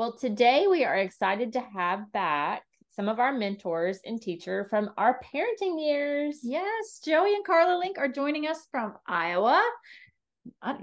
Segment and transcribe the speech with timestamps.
[0.00, 4.92] Well, today we are excited to have back some of our mentors and teacher from
[4.96, 6.38] our parenting years.
[6.42, 9.62] Yes, Joey and Carla Link are joining us from Iowa.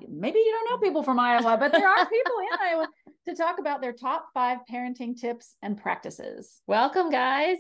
[0.08, 2.88] Maybe you don't know people from Iowa, but there are people in Iowa
[3.28, 6.62] to talk about their top five parenting tips and practices.
[6.68, 7.58] Welcome, guys.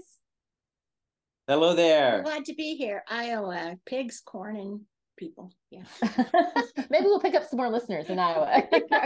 [1.47, 2.21] Hello there.
[2.21, 3.03] Glad to be here.
[3.09, 4.81] Iowa, pigs, corn, and
[5.17, 5.51] people.
[5.69, 5.83] Yeah.
[6.89, 8.63] Maybe we'll pick up some more listeners in Iowa.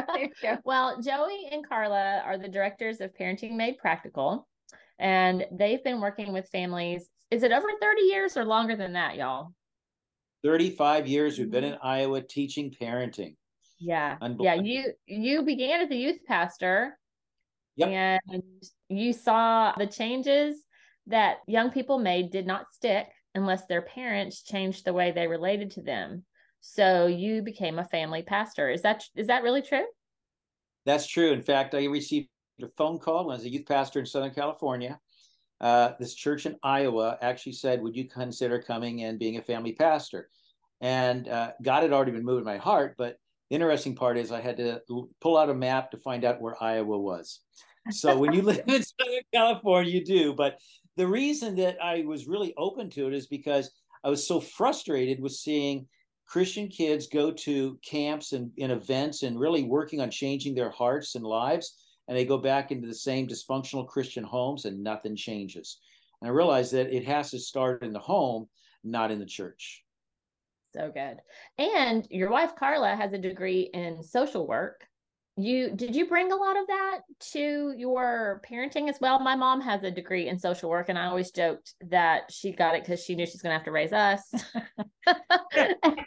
[0.64, 4.48] well, Joey and Carla are the directors of Parenting Made Practical,
[5.00, 7.08] and they've been working with families.
[7.32, 9.54] Is it over 30 years or longer than that, y'all?
[10.44, 11.88] 35 years we've been in mm-hmm.
[11.88, 13.36] Iowa teaching parenting.
[13.80, 14.18] Yeah.
[14.40, 14.56] Yeah.
[14.56, 16.98] You you began as a youth pastor.
[17.78, 18.22] Yep.
[18.30, 18.44] And
[18.90, 20.58] you saw the changes
[21.08, 25.72] that young people made did not stick unless their parents changed the way they related
[25.72, 26.24] to them.
[26.60, 28.70] So you became a family pastor.
[28.70, 29.86] Is that is that really true?
[30.86, 31.32] That's true.
[31.32, 32.30] In fact, I received
[32.62, 35.00] a phone call when I was a youth pastor in Southern California.
[35.60, 39.74] Uh, this church in Iowa actually said, "Would you consider coming and being a family
[39.74, 40.30] pastor?"
[40.82, 43.18] And uh, God had already been moving my heart, but
[43.50, 44.82] the interesting part is I had to
[45.20, 47.42] pull out a map to find out where Iowa was.
[47.90, 50.34] So when you live in Southern California, you do.
[50.34, 50.60] But
[51.02, 53.72] the reason that I was really open to it is because
[54.04, 55.88] I was so frustrated with seeing
[56.28, 61.16] Christian kids go to camps and, and events and really working on changing their hearts
[61.16, 61.76] and lives.
[62.08, 65.80] And they go back into the same dysfunctional Christian homes and nothing changes.
[66.22, 68.48] And I realized that it has to start in the home,
[68.84, 69.84] not in the church.
[70.76, 71.18] So good.
[71.58, 74.86] And your wife, Carla, has a degree in social work
[75.38, 77.00] you did you bring a lot of that
[77.32, 79.20] to your parenting as well?
[79.20, 82.76] My mom has a degree in social work and i always joked that she got
[82.76, 84.30] it because she knew she's going to have to raise us.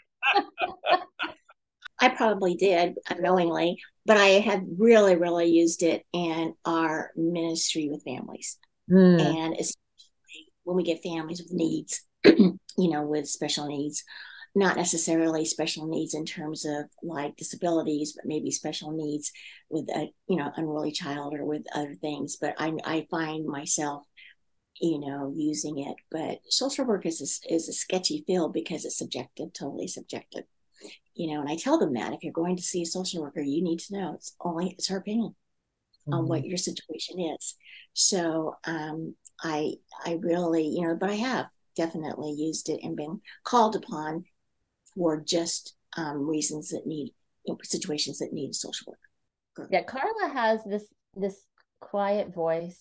[2.00, 8.02] I probably did unknowingly but i have really really used it in our ministry with
[8.04, 8.58] families.
[8.90, 9.20] Mm.
[9.20, 14.04] and especially when we get families with needs you know with special needs
[14.54, 19.32] not necessarily special needs in terms of like disabilities, but maybe special needs
[19.68, 22.36] with a you know unruly child or with other things.
[22.40, 24.04] But I I find myself
[24.80, 25.96] you know using it.
[26.10, 30.44] But social work is a, is a sketchy field because it's subjective, totally subjective.
[31.14, 33.40] You know, and I tell them that if you're going to see a social worker,
[33.40, 35.34] you need to know it's only it's her opinion
[36.06, 36.14] mm-hmm.
[36.14, 37.56] on what your situation is.
[37.92, 43.20] So um, I I really you know, but I have definitely used it and been
[43.42, 44.24] called upon
[44.96, 47.12] for just um, reasons that need
[47.44, 49.70] you know, situations that need social work.
[49.70, 50.84] Yeah, Carla has this
[51.14, 51.40] this
[51.80, 52.80] quiet voice,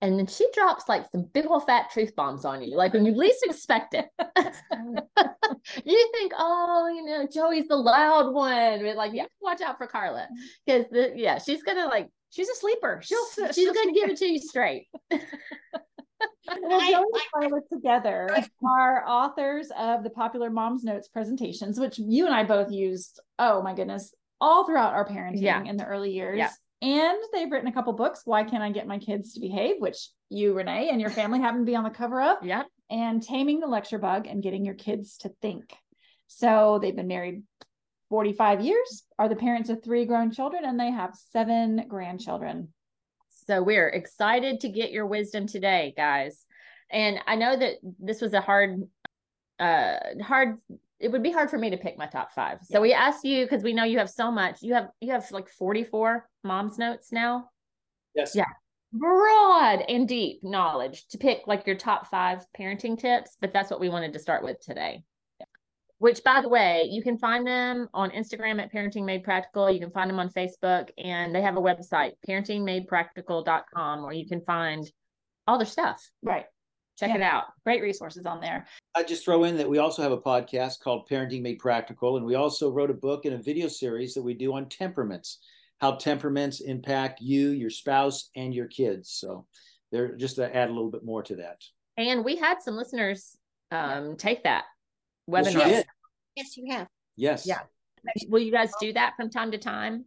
[0.00, 3.04] and then she drops like some big old fat truth bombs on you, like when
[3.04, 4.06] you least expect it.
[5.84, 9.60] you think, oh, you know, Joey's the loud one, but like you have to watch
[9.60, 10.28] out for Carla
[10.64, 13.00] because yeah, she's gonna like she's a sleeper.
[13.02, 14.86] She'll she's she'll gonna give it to you straight
[16.62, 18.28] well, Joey and Carla together
[18.64, 23.20] are authors of the popular Moms Notes presentations, which you and I both used.
[23.38, 25.62] Oh my goodness, all throughout our parenting yeah.
[25.62, 26.38] in the early years.
[26.38, 26.50] Yeah.
[26.82, 28.22] And they've written a couple books.
[28.24, 29.76] Why can't I get my kids to behave?
[29.78, 32.38] Which you, Renee, and your family happen to be on the cover of.
[32.42, 32.62] Yeah.
[32.88, 35.74] And taming the lecture bug and getting your kids to think.
[36.28, 37.42] So they've been married
[38.08, 42.68] 45 years, are the parents of three grown children, and they have seven grandchildren.
[43.50, 46.46] So we're excited to get your wisdom today, guys.
[46.88, 48.84] And I know that this was a hard,
[49.58, 50.58] uh, hard.
[51.00, 52.58] It would be hard for me to pick my top five.
[52.62, 52.80] So yeah.
[52.80, 54.62] we asked you because we know you have so much.
[54.62, 57.50] You have you have like forty four mom's notes now.
[58.14, 58.36] Yes.
[58.36, 58.44] Yeah.
[58.92, 63.80] Broad and deep knowledge to pick like your top five parenting tips, but that's what
[63.80, 65.02] we wanted to start with today
[66.00, 69.70] which by the way, you can find them on Instagram at Parenting Made Practical.
[69.70, 74.40] You can find them on Facebook and they have a website, parentingmadepractical.com, where you can
[74.40, 74.90] find
[75.46, 76.02] all their stuff.
[76.22, 76.46] Right.
[76.98, 77.16] Check yeah.
[77.16, 77.44] it out.
[77.64, 78.66] Great resources on there.
[78.94, 82.24] I just throw in that we also have a podcast called Parenting Made Practical, and
[82.24, 85.38] we also wrote a book and a video series that we do on temperaments,
[85.82, 89.10] how temperaments impact you, your spouse, and your kids.
[89.10, 89.46] So
[89.92, 91.62] they're just to add a little bit more to that.
[91.98, 93.36] And we had some listeners
[93.70, 94.64] um, take that
[95.30, 95.54] webinar.
[95.54, 95.84] Yes,
[96.36, 96.86] yes, you have.
[97.16, 97.46] Yes.
[97.46, 97.60] Yeah.
[98.28, 100.06] Will you guys do that from time to time?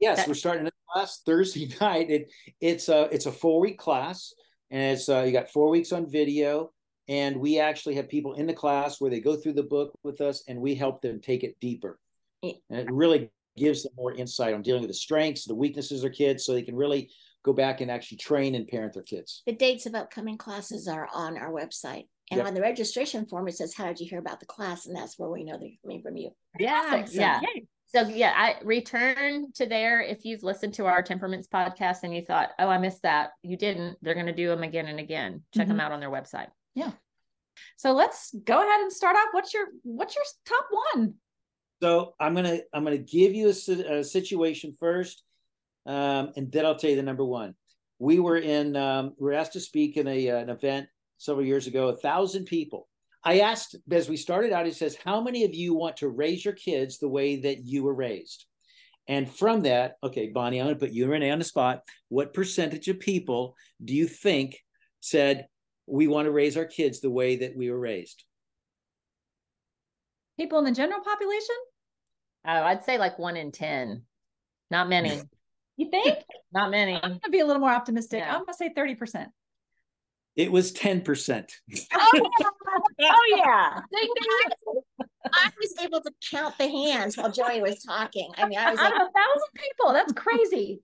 [0.00, 2.10] Yes, that- we're starting class Thursday night.
[2.10, 4.32] It, it's a it's a four week class,
[4.70, 6.72] and it's uh, you got four weeks on video,
[7.08, 10.20] and we actually have people in the class where they go through the book with
[10.20, 11.98] us, and we help them take it deeper,
[12.42, 16.02] and it really gives them more insight on dealing with the strengths, the weaknesses of
[16.02, 17.10] their kids, so they can really
[17.44, 19.42] go back and actually train and parent their kids.
[19.46, 22.06] The dates of upcoming classes are on our website.
[22.30, 22.46] And yep.
[22.46, 24.86] on the registration form, it says, How did you hear about the class?
[24.86, 26.30] And that's where we know they're coming from you.
[26.58, 27.04] Yeah.
[27.04, 27.40] So, yeah.
[27.54, 27.66] Yay.
[27.94, 30.00] So yeah, I return to there.
[30.00, 33.58] If you've listened to our temperaments podcast and you thought, oh, I missed that, you
[33.58, 33.98] didn't.
[34.00, 35.42] They're going to do them again and again.
[35.54, 35.76] Check mm-hmm.
[35.76, 36.48] them out on their website.
[36.74, 36.92] Yeah.
[37.76, 39.28] So let's go ahead and start off.
[39.32, 41.14] What's your what's your top one?
[41.82, 45.22] So I'm gonna I'm gonna give you a, a situation first,
[45.84, 47.54] um, and then I'll tell you the number one.
[47.98, 50.88] We were in um, we were asked to speak in a uh, an event
[51.22, 51.88] several years ago.
[51.88, 52.88] A thousand people
[53.24, 56.44] I asked as we started out, he says, How many of you want to raise
[56.44, 58.46] your kids the way that you were raised?
[59.08, 61.82] And from that, okay, Bonnie, I'm going to put you and Renee on the spot.
[62.08, 64.58] What percentage of people do you think
[65.00, 65.46] said,
[65.86, 68.24] We want to raise our kids the way that we were raised?
[70.38, 71.56] People in the general population?
[72.44, 74.02] Oh, I'd say like one in 10.
[74.70, 75.20] Not many.
[75.76, 76.18] you think?
[76.52, 76.94] Not many.
[76.94, 78.20] I'm going to be a little more optimistic.
[78.20, 78.34] Yeah.
[78.34, 79.26] I'm going to say 30%.
[80.36, 81.44] It was 10%.
[81.94, 82.30] oh,
[83.00, 83.80] oh yeah.
[85.34, 88.30] I was able to count the hands while Joey was talking.
[88.36, 89.92] I mean, I was like a thousand people.
[89.92, 90.80] That's crazy.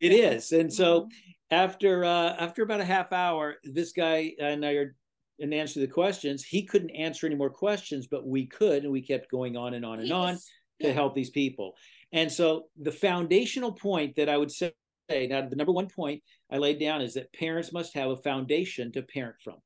[0.00, 0.52] It is.
[0.52, 1.08] And so
[1.50, 4.96] after uh after about a half hour, this guy and I are
[5.40, 6.44] and answer the questions.
[6.44, 9.84] He couldn't answer any more questions, but we could, and we kept going on and
[9.84, 10.16] on and yes.
[10.16, 10.34] on
[10.80, 10.92] to yeah.
[10.92, 11.74] help these people.
[12.12, 14.72] And so the foundational point that I would say
[15.10, 18.92] now the number one point I laid down is that parents must have a foundation
[18.92, 19.56] to parent from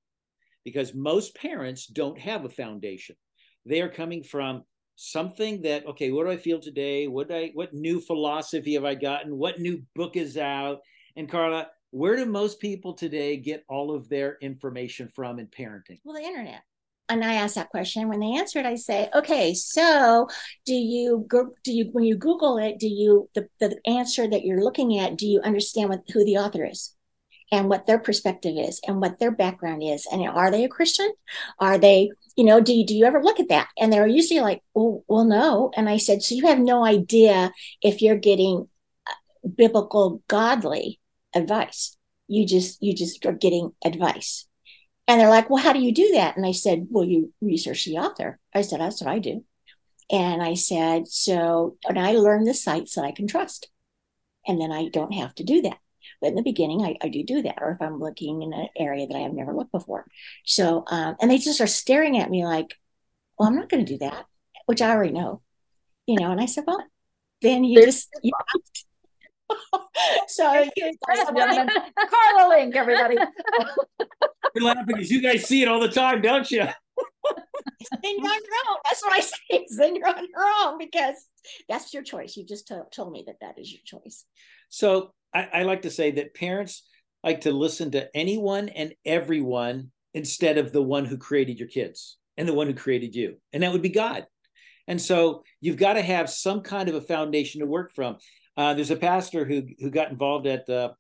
[0.65, 3.17] because most parents don't have a foundation.
[3.65, 4.65] They are coming from
[4.97, 7.07] something that okay, what do I feel today?
[7.07, 9.37] What I what new philosophy have I gotten?
[9.37, 10.81] What new book is out?
[11.17, 16.01] And Carla, where do most people today get all of their information from in parenting?
[16.05, 16.63] Well, the internet
[17.09, 18.09] and I ask that question.
[18.09, 20.29] When they answer it, I say, okay, so
[20.67, 21.27] do you
[21.65, 25.17] do you, when you Google it, do you, the, the answer that you're looking at,
[25.17, 26.95] do you understand what, who the author is
[27.51, 30.07] and what their perspective is and what their background is?
[30.11, 31.11] And are they a Christian?
[31.59, 33.69] Are they, you know, do you, do you ever look at that?
[33.79, 35.71] And they're usually like, well, well, no.
[35.77, 37.53] And I said, so you have no idea
[37.83, 38.69] if you're getting
[39.07, 41.01] uh, biblical, godly
[41.35, 41.97] advice.
[42.27, 44.48] You just, you just are getting advice
[45.09, 46.37] and they're like, well, how do you do that?
[46.37, 48.39] And I said, well, you research the author.
[48.55, 49.45] I said, that's what I do.
[50.11, 53.69] And I said, so, and I learn the sites that I can trust.
[54.47, 55.79] And then I don't have to do that.
[56.21, 58.69] But in the beginning, I, I do do that, or if I'm looking in an
[58.77, 60.07] area that I have never looked before.
[60.45, 62.75] So, um, and they just are staring at me like,
[63.39, 64.27] well, I'm not going to do that,
[64.67, 65.43] which I already know,
[66.07, 66.31] you know.
[66.31, 66.83] And I said, well,
[67.43, 68.33] then you just, you
[70.29, 70.45] so
[71.07, 73.17] Carla Link, everybody.
[74.55, 76.67] You're laughing because you guys see it all the time, don't you?
[78.03, 78.77] then you're on your own.
[78.85, 79.67] That's what I say.
[79.77, 81.27] Then you're on your own because
[81.69, 82.37] that's your choice.
[82.37, 84.25] You just t- told me that that is your choice.
[84.69, 86.85] So I, I like to say that parents
[87.23, 92.17] like to listen to anyone and everyone instead of the one who created your kids
[92.37, 94.27] and the one who created you, and that would be God.
[94.89, 98.17] And so you've got to have some kind of a foundation to work from.
[98.59, 100.91] Uh, there's a pastor who who got involved at, uh,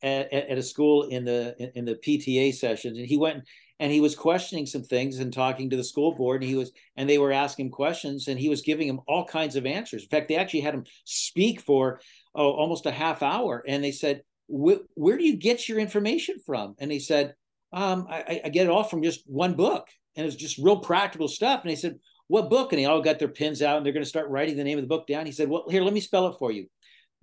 [0.00, 3.42] at at a school in the in the PTA sessions, and he went
[3.80, 6.70] and he was questioning some things and talking to the school board, and he was
[6.96, 10.04] and they were asking questions, and he was giving them all kinds of answers.
[10.04, 12.00] In fact, they actually had him speak for
[12.36, 16.76] oh almost a half hour, and they said, "Where do you get your information from?"
[16.78, 17.34] And he said,
[17.72, 21.26] um, I, I get it all from just one book, and it's just real practical
[21.26, 21.62] stuff.
[21.62, 21.98] And they said,
[22.28, 22.72] what book?
[22.72, 24.78] And they all got their pens out and they're going to start writing the name
[24.78, 25.26] of the book down.
[25.26, 26.66] He said, Well, here, let me spell it for you.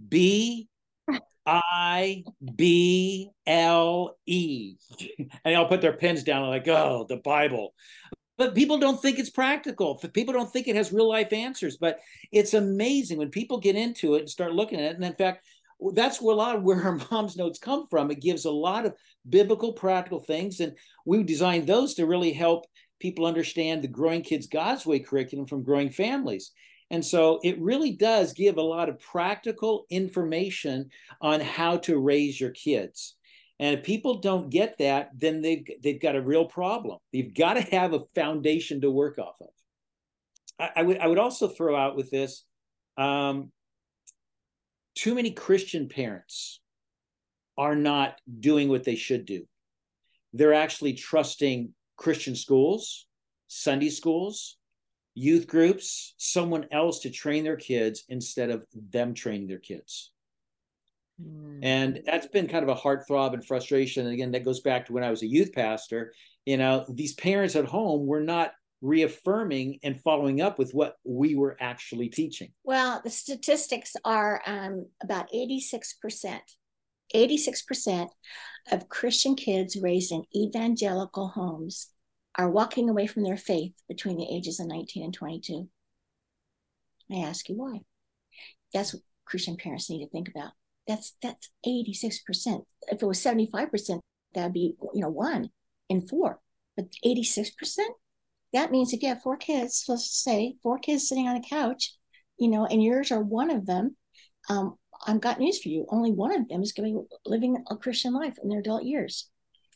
[0.07, 0.67] B
[1.45, 2.23] I
[2.55, 4.75] B L E.
[5.43, 7.73] And I'll put their pens down like, oh, the Bible.
[8.37, 10.01] But people don't think it's practical.
[10.13, 11.77] People don't think it has real life answers.
[11.77, 11.99] But
[12.31, 14.95] it's amazing when people get into it and start looking at it.
[14.95, 15.45] And in fact,
[15.93, 18.11] that's where a lot of where our mom's notes come from.
[18.11, 18.95] It gives a lot of
[19.27, 20.59] biblical, practical things.
[20.59, 20.73] And
[21.05, 22.65] we designed those to really help
[22.99, 26.51] people understand the Growing Kids God's Way curriculum from growing families.
[26.91, 30.89] And so it really does give a lot of practical information
[31.21, 33.15] on how to raise your kids.
[33.59, 36.99] And if people don't get that, then they've they've got a real problem.
[37.11, 39.47] You've got to have a foundation to work off of.
[40.59, 42.43] I, I would I would also throw out with this,
[42.97, 43.51] um,
[44.95, 46.59] too many Christian parents
[47.57, 49.45] are not doing what they should do.
[50.33, 53.05] They're actually trusting Christian schools,
[53.47, 54.57] Sunday schools,
[55.21, 60.11] youth groups, someone else to train their kids instead of them training their kids.
[61.21, 61.59] Mm.
[61.61, 64.05] And that's been kind of a heartthrob and frustration.
[64.05, 66.13] And again, that goes back to when I was a youth pastor.
[66.45, 71.35] You know, these parents at home were not reaffirming and following up with what we
[71.35, 72.51] were actually teaching.
[72.63, 76.39] Well, the statistics are um, about 86%.
[77.13, 78.07] 86%
[78.71, 81.89] of Christian kids raised in evangelical homes
[82.37, 85.67] are walking away from their faith between the ages of 19 and 22.
[87.11, 87.81] I ask you why.
[88.73, 90.51] That's what Christian parents need to think about.
[90.87, 92.63] That's that's 86%.
[92.89, 93.99] If it was 75%,
[94.33, 95.49] that'd be you know one
[95.89, 96.39] in four.
[96.77, 97.51] But 86%,
[98.53, 101.95] that means if you have four kids, let's say four kids sitting on a couch,
[102.37, 103.97] you know, and yours are one of them,
[104.49, 105.85] um, I've got news for you.
[105.89, 108.83] Only one of them is going to be living a Christian life in their adult
[108.83, 109.29] years.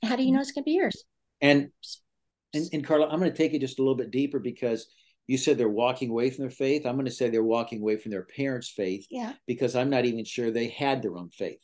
[0.03, 1.03] How do you know it's going to be yours?
[1.41, 1.71] And,
[2.55, 4.87] and, and Carla, I'm going to take it just a little bit deeper because
[5.27, 6.85] you said they're walking away from their faith.
[6.85, 9.07] I'm going to say they're walking away from their parents' faith.
[9.09, 9.33] Yeah.
[9.47, 11.59] Because I'm not even sure they had their own faith.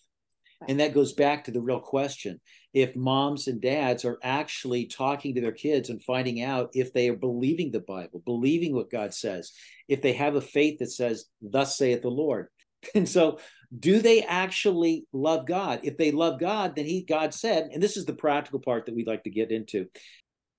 [0.62, 0.70] Right.
[0.70, 2.40] And that goes back to the real question.
[2.74, 7.10] If moms and dads are actually talking to their kids and finding out if they
[7.10, 9.52] are believing the Bible, believing what God says,
[9.88, 12.48] if they have a faith that says, Thus saith the Lord.
[12.96, 13.38] And so,
[13.78, 15.82] do they actually love God?
[15.84, 18.96] If they love God, then He, God said, and this is the practical part that
[18.96, 19.86] we'd like to get into.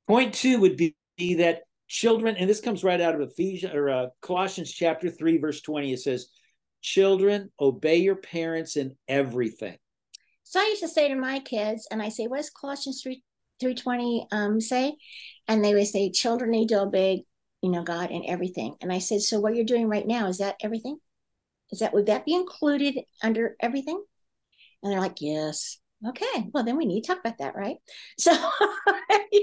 [0.09, 0.95] Point two would be
[1.35, 5.61] that children, and this comes right out of Ephesians or uh, Colossians chapter 3, verse
[5.61, 5.93] 20.
[5.93, 6.29] It says,
[6.81, 9.77] Children, obey your parents in everything.
[10.43, 13.23] So I used to say to my kids, and I say, what does Colossians 3
[13.61, 14.97] 320 um, say?
[15.47, 17.25] And they would say, children need to obey,
[17.63, 18.75] you know, God in everything.
[18.81, 20.99] And I said, so what you're doing right now, is that everything?
[21.71, 24.03] Is that, would that be included under everything?
[24.83, 27.77] And they're like, yes okay well then we need to talk about that right?
[28.19, 28.33] So,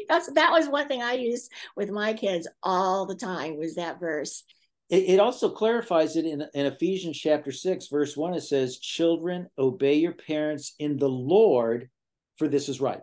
[0.10, 4.44] that was one thing i used with my kids all the time was that verse.
[4.90, 9.48] It, it also clarifies it in, in ephesians chapter 6 verse 1 it says children
[9.58, 11.90] obey your parents in the lord
[12.38, 13.02] for this is right.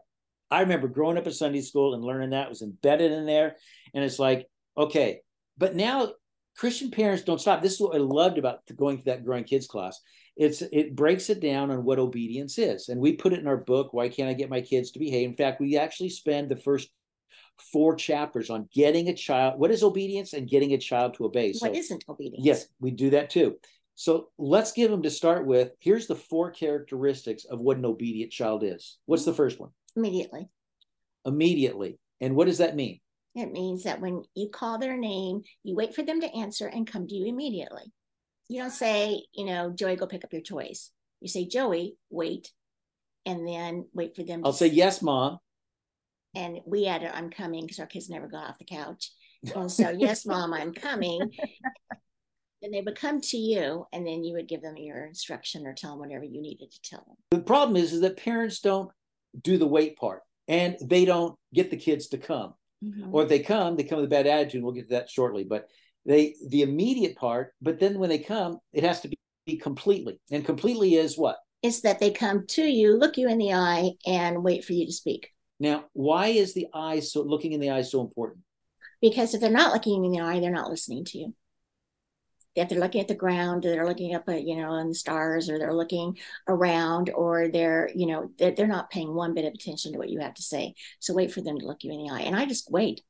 [0.50, 3.56] I remember growing up in sunday school and learning that was embedded in there
[3.94, 4.46] and it's like
[4.76, 5.20] okay
[5.58, 6.12] but now
[6.56, 7.62] christian parents don't stop.
[7.62, 10.00] This is what i loved about going to that growing kids class
[10.36, 12.88] it's it breaks it down on what obedience is.
[12.88, 15.30] And we put it in our book why can't i get my kids to behave?
[15.30, 16.90] In fact we actually spend the first
[17.72, 20.34] four chapters on getting a child what is obedience?
[20.34, 21.52] And getting a child to obey.
[21.54, 22.44] So, what isn't obedience?
[22.44, 23.56] yes we do that too.
[23.94, 28.30] So let's give them to start with here's the four characteristics of what an obedient
[28.30, 28.98] child is.
[29.06, 29.36] What's the mm-hmm.
[29.36, 29.70] first one?
[29.96, 30.48] Immediately.
[31.24, 31.98] Immediately.
[32.20, 33.00] And what does that mean?
[33.34, 36.86] It means that when you call their name you wait for them to answer and
[36.86, 37.92] come to you immediately
[38.48, 40.90] you don't say, you know, Joey, go pick up your toys.
[41.20, 42.50] You say, Joey, wait,
[43.24, 44.42] and then wait for them.
[44.44, 45.38] I'll say, yes, mom.
[46.34, 49.10] And we added, I'm coming because our kids never got off the couch.
[49.54, 51.20] And so, yes, mom, I'm coming.
[52.62, 55.74] And they would come to you, and then you would give them your instruction or
[55.74, 57.16] tell them whatever you needed to tell them.
[57.30, 58.90] The problem is, is that parents don't
[59.40, 62.54] do the wait part and they don't get the kids to come.
[62.84, 63.14] Mm-hmm.
[63.14, 64.62] Or if they come, they come with a bad attitude.
[64.62, 65.44] We'll get to that shortly.
[65.44, 65.68] But
[66.06, 70.20] they the immediate part, but then when they come, it has to be, be completely.
[70.30, 71.36] And completely is what?
[71.62, 74.86] It's that they come to you, look you in the eye, and wait for you
[74.86, 75.30] to speak.
[75.58, 78.44] Now, why is the eye so looking in the eye so important?
[79.00, 81.34] Because if they're not looking in the eye, they're not listening to you.
[82.54, 85.50] If they're looking at the ground, they're looking up at you know in the stars,
[85.50, 86.16] or they're looking
[86.48, 90.08] around, or they're you know they're, they're not paying one bit of attention to what
[90.08, 90.74] you have to say.
[91.00, 93.02] So wait for them to look you in the eye, and I just wait,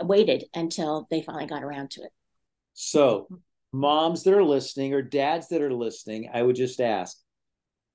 [0.00, 2.12] waited until they finally got around to it.
[2.74, 3.28] So,
[3.72, 7.16] moms that are listening or dads that are listening, I would just ask,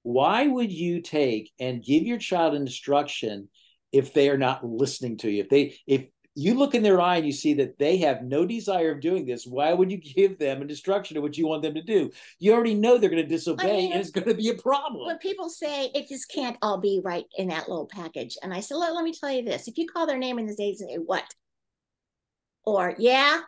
[0.04, 3.50] why would you take and give your child instruction
[3.92, 5.44] if they are not listening to you?
[5.44, 8.46] If they if you look in their eye and you see that they have no
[8.46, 11.64] desire of doing this, why would you give them an instruction of what you want
[11.64, 12.12] them to do?
[12.40, 14.54] You already know they're going to disobey I mean, and it's going to be a
[14.54, 15.08] problem.
[15.08, 18.62] When people say it just can't all be right in that little package, and I
[18.62, 20.80] said, let, let me tell you this: if you call their name in the days,
[20.80, 21.26] and say what?
[22.66, 23.42] Or yeah,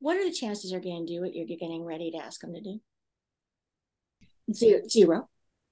[0.00, 2.54] what are the chances they're going to do what you're getting ready to ask them
[2.54, 2.80] to do?
[4.52, 4.82] Zero.
[4.88, 5.28] zero.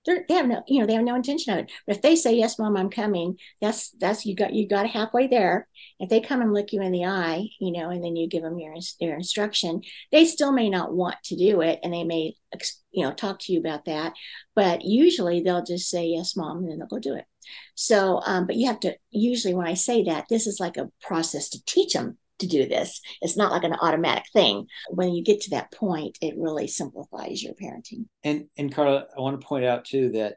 [0.07, 1.73] They have no, you know, they have no intention of it.
[1.85, 5.27] But if they say, "Yes, mom, I'm coming," that's that's you got you got halfway
[5.27, 5.67] there.
[5.99, 8.43] If they come and look you in the eye, you know, and then you give
[8.43, 12.37] them your their instruction, they still may not want to do it, and they may,
[12.93, 14.13] you know, talk to you about that.
[14.55, 17.25] But usually they'll just say, "Yes, mom," and then they'll go do it.
[17.75, 20.91] So, um, but you have to usually when I say that, this is like a
[21.01, 23.01] process to teach them to do this.
[23.23, 24.67] It's not like an automatic thing.
[24.91, 28.07] When you get to that point, it really simplifies your parenting.
[28.25, 30.37] And and Carla, I want to point out too that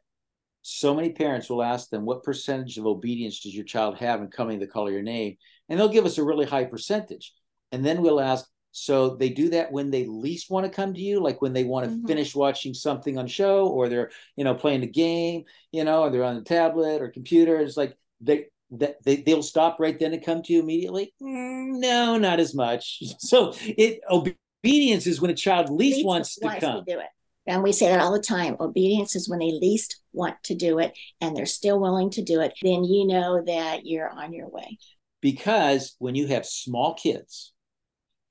[0.61, 4.27] so many parents will ask them what percentage of obedience does your child have in
[4.27, 5.37] coming to call your name
[5.67, 7.33] and they'll give us a really high percentage
[7.71, 10.99] and then we'll ask So they do that when they least want to come to
[10.99, 12.07] you, like when they want to mm-hmm.
[12.07, 16.09] finish watching something on show or they're, you know, playing a game, you know, or
[16.09, 17.57] they're on the tablet or computer.
[17.59, 21.13] It's like they that they, they'll stop right then and come to you immediately.
[21.21, 23.01] Mm, no, not as much.
[23.19, 26.85] So it obedience is when a child least, wants to come.
[26.85, 27.07] To do it.
[27.47, 28.57] And we say that all the time.
[28.59, 32.41] Obedience is when they least want to do it and they're still willing to do
[32.41, 32.53] it.
[32.61, 34.77] Then you know that you're on your way.
[35.21, 37.53] Because when you have small kids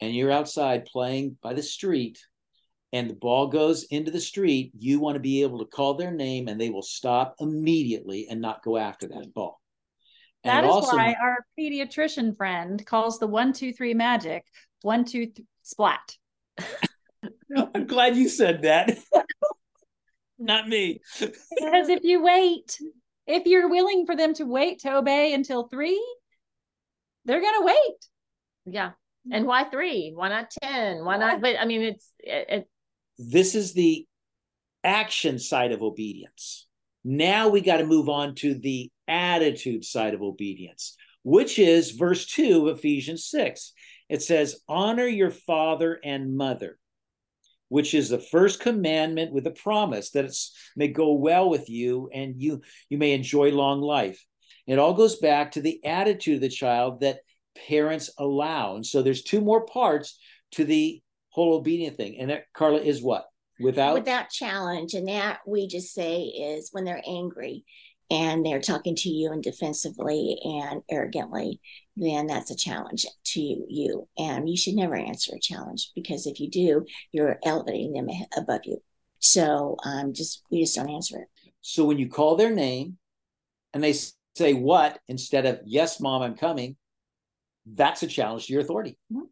[0.00, 2.18] and you're outside playing by the street
[2.92, 6.12] and the ball goes into the street, you want to be able to call their
[6.12, 9.57] name and they will stop immediately and not go after that ball.
[10.48, 14.44] And that is also, why our pediatrician friend calls the one, two, three magic
[14.82, 16.16] one, two, th- splat.
[17.56, 18.96] I'm glad you said that.
[20.38, 21.00] Not me.
[21.18, 22.78] because if you wait,
[23.26, 26.02] if you're willing for them to wait to obey until three,
[27.24, 28.74] they're going to wait.
[28.74, 28.88] Yeah.
[28.88, 29.32] Mm-hmm.
[29.32, 30.12] And why three?
[30.14, 31.04] Why not 10?
[31.04, 31.40] Why not?
[31.40, 32.68] But I mean, it's, it, it...
[33.18, 34.06] this is the
[34.84, 36.66] action side of obedience.
[37.04, 42.26] Now we got to move on to the attitude side of obedience, which is verse
[42.26, 43.72] 2 of Ephesians 6.
[44.08, 46.78] It says, Honor your father and mother,
[47.68, 50.36] which is the first commandment with a promise that it
[50.76, 54.24] may go well with you and you, you may enjoy long life.
[54.66, 57.20] It all goes back to the attitude of the child that
[57.68, 58.76] parents allow.
[58.76, 60.18] And so there's two more parts
[60.52, 62.18] to the whole obedient thing.
[62.18, 63.26] And that, Carla, is what?
[63.60, 64.94] Without without challenge.
[64.94, 67.64] And that we just say is when they're angry
[68.10, 71.60] and they're talking to you and defensively and arrogantly,
[71.96, 74.08] then that's a challenge to you.
[74.16, 78.60] And you should never answer a challenge because if you do, you're elevating them above
[78.64, 78.78] you.
[79.18, 81.28] So um, just we just don't answer it.
[81.60, 82.98] So when you call their name
[83.74, 83.94] and they
[84.36, 86.76] say what instead of yes, mom, I'm coming,
[87.66, 88.96] that's a challenge to your authority.
[89.12, 89.26] Mm-hmm.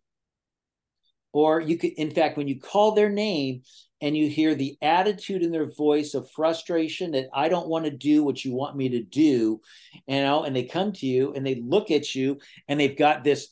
[1.37, 3.61] Or you could, in fact, when you call their name
[4.01, 7.91] and you hear the attitude in their voice of frustration that I don't want to
[7.91, 9.61] do what you want me to do,
[9.93, 13.23] you know, and they come to you and they look at you and they've got
[13.23, 13.49] this,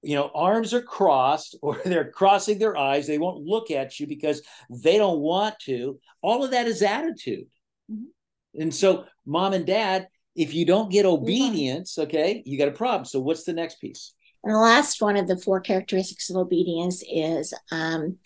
[0.00, 3.06] you know, arms are crossed or they're crossing their eyes.
[3.06, 6.00] They won't look at you because they don't want to.
[6.22, 7.48] All of that is attitude.
[7.92, 8.62] Mm-hmm.
[8.62, 13.04] And so, mom and dad, if you don't get obedience, okay, you got a problem.
[13.04, 14.14] So, what's the next piece?
[14.44, 18.18] And the last one of the four characteristics of obedience is um,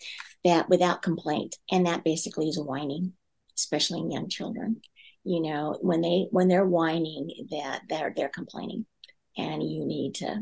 [0.43, 3.13] that without complaint, and that basically is whining,
[3.57, 4.81] especially in young children.
[5.23, 8.85] You know, when they when they're whining, that they're they're complaining,
[9.37, 10.39] and you need to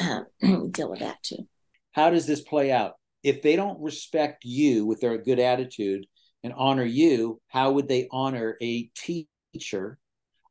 [0.00, 0.26] um,
[0.70, 1.46] deal with that too.
[1.92, 2.94] How does this play out?
[3.22, 6.06] If they don't respect you with their good attitude
[6.42, 9.98] and honor you, how would they honor a teacher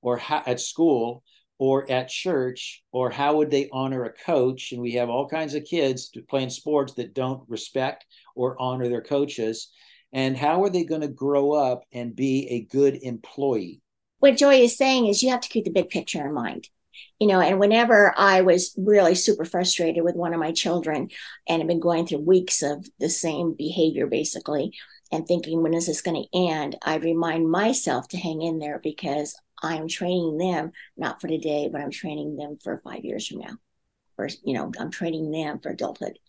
[0.01, 1.23] or ha- at school
[1.63, 4.73] or at church or how would they honor a coach?
[4.73, 9.01] And we have all kinds of kids playing sports that don't respect or honor their
[9.01, 9.69] coaches.
[10.11, 13.79] And how are they going to grow up and be a good employee?
[14.19, 16.67] What Joey is saying is you have to keep the big picture in mind.
[17.19, 21.09] You know and whenever i was really super frustrated with one of my children
[21.47, 24.73] and had been going through weeks of the same behavior basically
[25.13, 26.75] and thinking when is this going to end?
[26.83, 31.81] I remind myself to hang in there because I'm training them not for today, but
[31.81, 33.57] I'm training them for five years from now.
[34.17, 36.19] Or, you know, I'm training them for adulthood.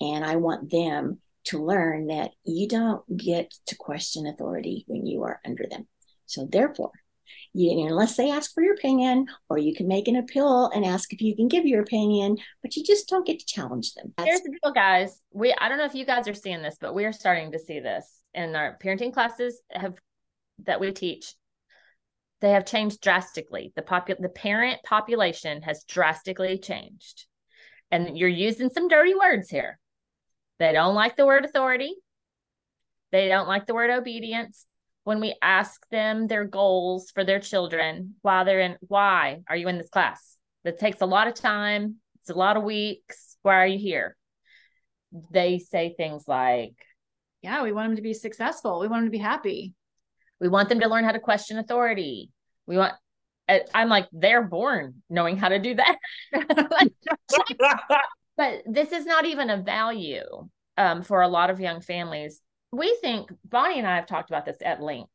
[0.00, 5.22] And I want them to learn that you don't get to question authority when you
[5.22, 5.86] are under them.
[6.26, 6.90] So therefore,
[7.54, 11.12] you, unless they ask for your opinion, or you can make an appeal and ask
[11.12, 14.12] if you can give your opinion, but you just don't get to challenge them.
[14.16, 15.20] That's- Here's the deal, guys.
[15.32, 17.58] We I don't know if you guys are seeing this, but we are starting to
[17.58, 19.98] see this in our parenting classes have
[20.64, 21.34] that we teach
[22.42, 23.72] they have changed drastically.
[23.76, 27.26] The popu- the parent population has drastically changed.
[27.90, 29.78] And you're using some dirty words here.
[30.58, 31.94] They don't like the word authority.
[33.12, 34.66] They don't like the word obedience.
[35.04, 39.68] When we ask them their goals for their children while they're in, why are you
[39.68, 40.36] in this class?
[40.64, 41.96] That takes a lot of time.
[42.20, 43.36] It's a lot of weeks.
[43.42, 44.16] Why are you here?
[45.30, 46.74] They say things like,
[47.40, 48.80] Yeah, we want them to be successful.
[48.80, 49.74] We want them to be happy.
[50.42, 52.28] We want them to learn how to question authority.
[52.66, 52.94] We want,
[53.72, 55.98] I'm like, they're born knowing how to do that.
[58.36, 60.24] but this is not even a value
[60.76, 62.40] um, for a lot of young families.
[62.72, 65.10] We think, Bonnie and I have talked about this at length.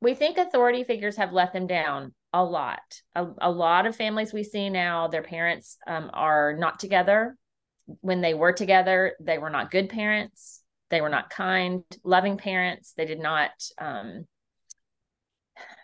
[0.00, 2.80] We think authority figures have let them down a lot.
[3.14, 7.36] A, a lot of families we see now, their parents um, are not together.
[8.00, 10.61] When they were together, they were not good parents
[10.92, 12.92] they were not kind, loving parents.
[12.96, 14.26] They did not um,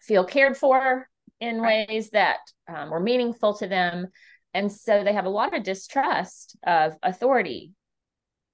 [0.03, 1.09] feel cared for
[1.41, 4.09] in ways that um, were meaningful to them.
[4.53, 7.73] And so they have a lot of distrust of authority.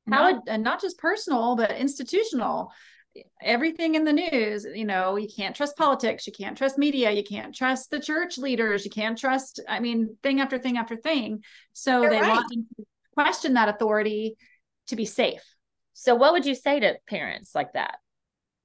[0.08, 2.70] How not, and not just personal, but institutional.
[3.42, 7.24] Everything in the news, you know, you can't trust politics, you can't trust media, you
[7.24, 11.42] can't trust the church leaders, you can't trust, I mean, thing after thing after thing.
[11.72, 12.28] So You're they right.
[12.28, 14.36] want to question that authority
[14.88, 15.42] to be safe.
[15.94, 17.96] So, what would you say to parents like that?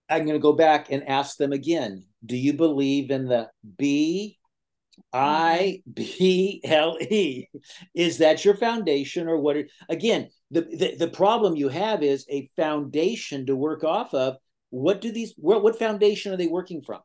[0.09, 2.05] I'm going to go back and ask them again.
[2.25, 4.39] Do you believe in the B
[5.13, 7.45] I B L E?
[7.93, 9.57] Is that your foundation or what?
[9.57, 14.37] It, again, the, the the problem you have is a foundation to work off of.
[14.71, 15.33] What do these?
[15.37, 17.01] What what foundation are they working from?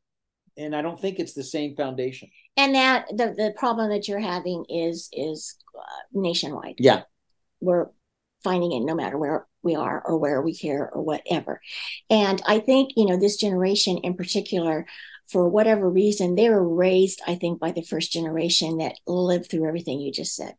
[0.57, 2.31] And I don't think it's the same foundation.
[2.57, 6.77] And that the the problem that you're having is is uh, nationwide.
[6.79, 7.03] Yeah,
[7.61, 7.87] we're
[8.45, 11.61] finding it no matter where we are or where we care or whatever.
[12.11, 14.87] And I think, you know, this generation in particular,
[15.27, 19.67] for whatever reason, they were raised, I think, by the first generation that lived through
[19.67, 20.55] everything you just said.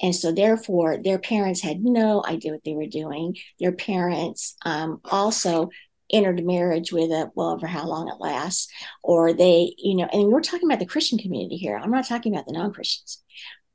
[0.00, 3.36] And so, therefore, their parents had no idea what they were doing.
[3.58, 5.70] Their parents um, also
[6.10, 8.68] entered marriage with a well over how long it lasts
[9.02, 12.32] or they you know and we're talking about the christian community here i'm not talking
[12.32, 13.22] about the non-christians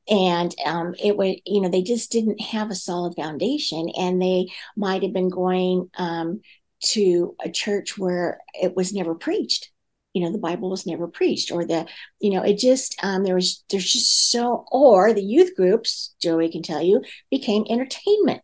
[0.09, 4.47] and um, it would you know they just didn't have a solid foundation and they
[4.75, 6.41] might have been going um,
[6.81, 9.69] to a church where it was never preached.
[10.13, 11.87] You know the bible was never preached or the
[12.19, 16.51] you know it just um, there was there's just so or the youth groups joey
[16.51, 18.41] can tell you became entertainment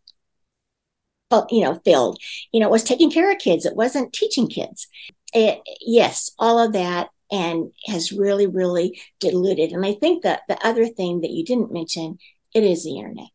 [1.28, 2.18] but you know filled.
[2.52, 3.66] You know it was taking care of kids.
[3.66, 4.86] It wasn't teaching kids.
[5.34, 9.72] It, yes all of that and has really, really diluted.
[9.72, 12.18] And I think that the other thing that you didn't mention,
[12.54, 13.30] it is the internet.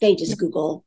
[0.00, 0.84] They just Google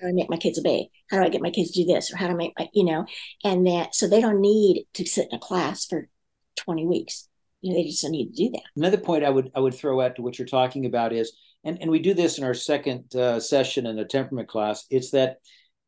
[0.00, 0.90] how do I make my kids obey?
[1.10, 2.12] How do I get my kids to do this?
[2.12, 3.06] Or how do I make my, you know,
[3.44, 6.08] and that so they don't need to sit in a class for
[6.56, 7.28] 20 weeks.
[7.60, 8.62] You know, they just don't need to do that.
[8.76, 11.32] Another point I would I would throw out to what you're talking about is,
[11.64, 15.10] and, and we do this in our second uh, session in the temperament class, it's
[15.10, 15.38] that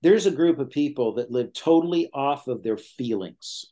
[0.03, 3.67] there's a group of people that live totally off of their feelings.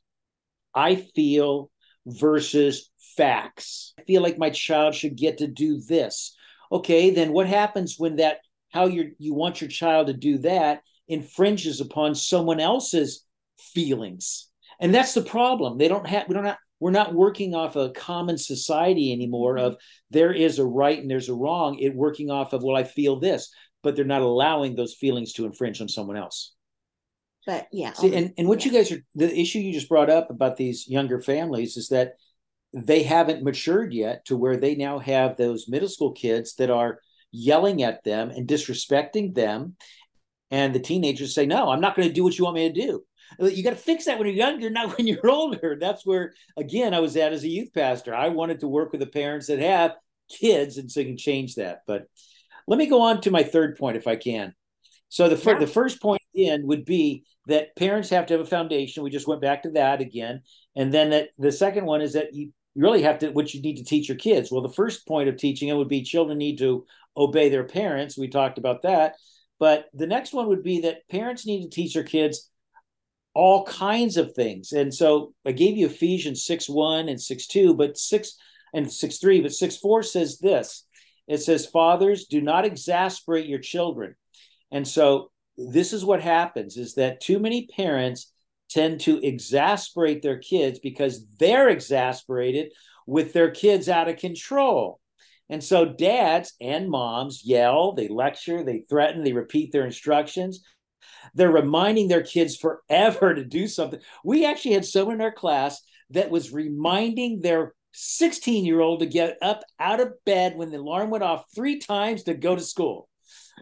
[0.75, 1.71] I feel
[2.07, 3.93] versus facts.
[3.99, 6.37] I feel like my child should get to do this.
[6.71, 8.39] Okay, then what happens when that
[8.71, 13.25] how you you want your child to do that infringes upon someone else's
[13.59, 14.49] feelings?
[14.81, 15.79] And that's the problem.
[15.79, 19.77] They don't have we don't have we're not working off a common society anymore of
[20.11, 21.79] there is a right and there's a wrong.
[21.79, 23.51] It working off of well, I feel this,
[23.83, 26.55] but they're not allowing those feelings to infringe on someone else.
[27.49, 27.95] But yeah.
[27.95, 28.71] See, um, and, and what yeah.
[28.71, 32.17] you guys are the issue you just brought up about these younger families is that
[32.75, 37.01] they haven't matured yet to where they now have those middle school kids that are
[37.33, 39.77] yelling at them and disrespecting them.
[40.51, 42.87] And the teenagers say, No, I'm not going to do what you want me to
[42.87, 43.03] do.
[43.41, 45.79] You got to fix that when you're younger, not when you're older.
[45.81, 48.15] That's where, again, I was at as a youth pastor.
[48.15, 49.93] I wanted to work with the parents that have
[50.29, 51.81] kids and so you can change that.
[51.87, 52.09] But
[52.67, 54.53] let me go on to my third point if I can.
[55.09, 55.59] So the, yeah.
[55.59, 59.03] the first point in would be that parents have to have a foundation.
[59.03, 60.43] We just went back to that again.
[60.77, 63.79] And then that the second one is that you really have to what you need
[63.79, 64.53] to teach your kids.
[64.53, 68.17] Well, the first point of teaching it would be children need to obey their parents.
[68.17, 69.17] We talked about that.
[69.59, 72.49] But the next one would be that parents need to teach their kids
[73.35, 74.73] all kinds of things.
[74.73, 78.37] And so I gave you Ephesians 6 1 and 6 2, but 6
[78.75, 80.85] and 6 3, but 6 4 says this
[81.29, 84.15] it says, Fathers, do not exasperate your children.
[84.73, 88.33] And so this is what happens is that too many parents
[88.71, 92.73] tend to exasperate their kids because they're exasperated
[93.07, 95.01] with their kids out of control.
[95.51, 100.63] And so dads and moms yell, they lecture, they threaten, they repeat their instructions.
[101.35, 104.01] They're reminding their kids forever to do something.
[104.25, 109.07] We actually had someone in our class that was reminding their 16 year old to
[109.07, 112.63] get up out of bed when the alarm went off three times to go to
[112.63, 113.08] school.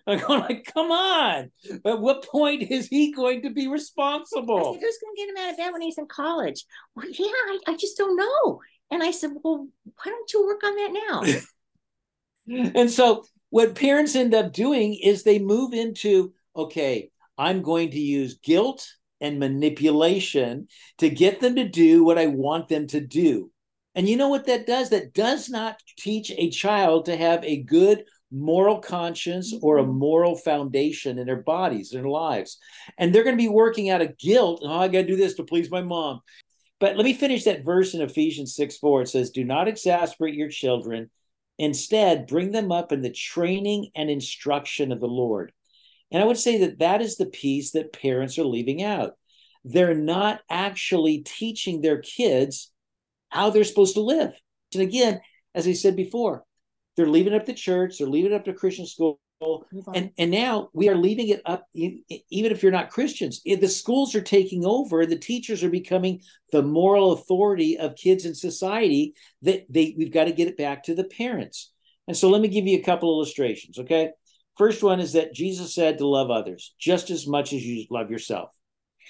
[0.07, 1.51] I'm going like, come on.
[1.85, 4.59] At what point is he going to be responsible?
[4.59, 6.65] I said, who's going to get him out of bed when he's in college?
[6.95, 8.61] Well, yeah, I, I just don't know.
[8.91, 11.43] And I said, well, why don't you work on that
[12.47, 12.71] now?
[12.75, 17.99] and so what parents end up doing is they move into, okay, I'm going to
[17.99, 18.87] use guilt
[19.21, 23.51] and manipulation to get them to do what I want them to do.
[23.95, 24.91] And you know what that does?
[24.91, 29.99] That does not teach a child to have a good moral conscience or a mm-hmm.
[29.99, 32.59] moral foundation in their bodies, their lives.
[32.99, 34.63] And they're going to be working out of guilt.
[34.65, 36.21] Oh, I got to do this to please my mom.
[36.79, 39.03] But let me finish that verse in Ephesians 6 4.
[39.03, 41.11] It says, Do not exasperate your children.
[41.59, 45.53] Instead, bring them up in the training and instruction of the Lord.
[46.13, 49.13] And I would say that that is the piece that parents are leaving out.
[49.65, 52.73] They're not actually teaching their kids
[53.31, 54.33] how they're supposed to live.
[54.75, 55.21] And again,
[55.55, 56.45] as I said before,
[56.97, 59.21] they're leaving up the church, they're leaving up to Christian school,
[59.95, 64.15] and and now we are leaving it up even if you're not christians the schools
[64.15, 69.67] are taking over the teachers are becoming the moral authority of kids in society that
[69.69, 71.73] they we've got to get it back to the parents.
[72.09, 74.11] And so let me give you a couple illustrations okay?
[74.57, 78.11] First one is that jesus said to love others just as much as you love
[78.11, 78.53] yourself.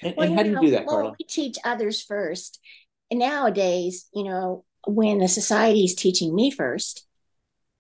[0.03, 1.15] And, well, and how do you do that well, carla?
[1.19, 2.59] we teach others first.
[3.13, 7.06] And nowadays you know when the society is teaching me first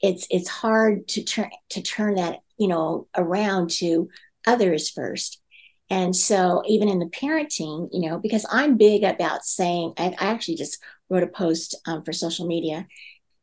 [0.00, 4.08] it's it's hard to turn to turn that you know around to
[4.46, 5.40] others first.
[5.88, 10.26] And so even in the parenting you know because i'm big about saying i, I
[10.26, 12.88] actually just wrote a post um, for social media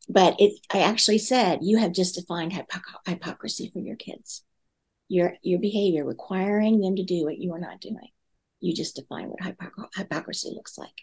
[0.09, 2.53] but it i actually said you have just defined
[3.05, 4.43] hypocrisy for your kids.
[5.09, 8.09] Your your behavior requiring them to do what you are not doing.
[8.59, 11.01] You just define what hypocrisy looks like.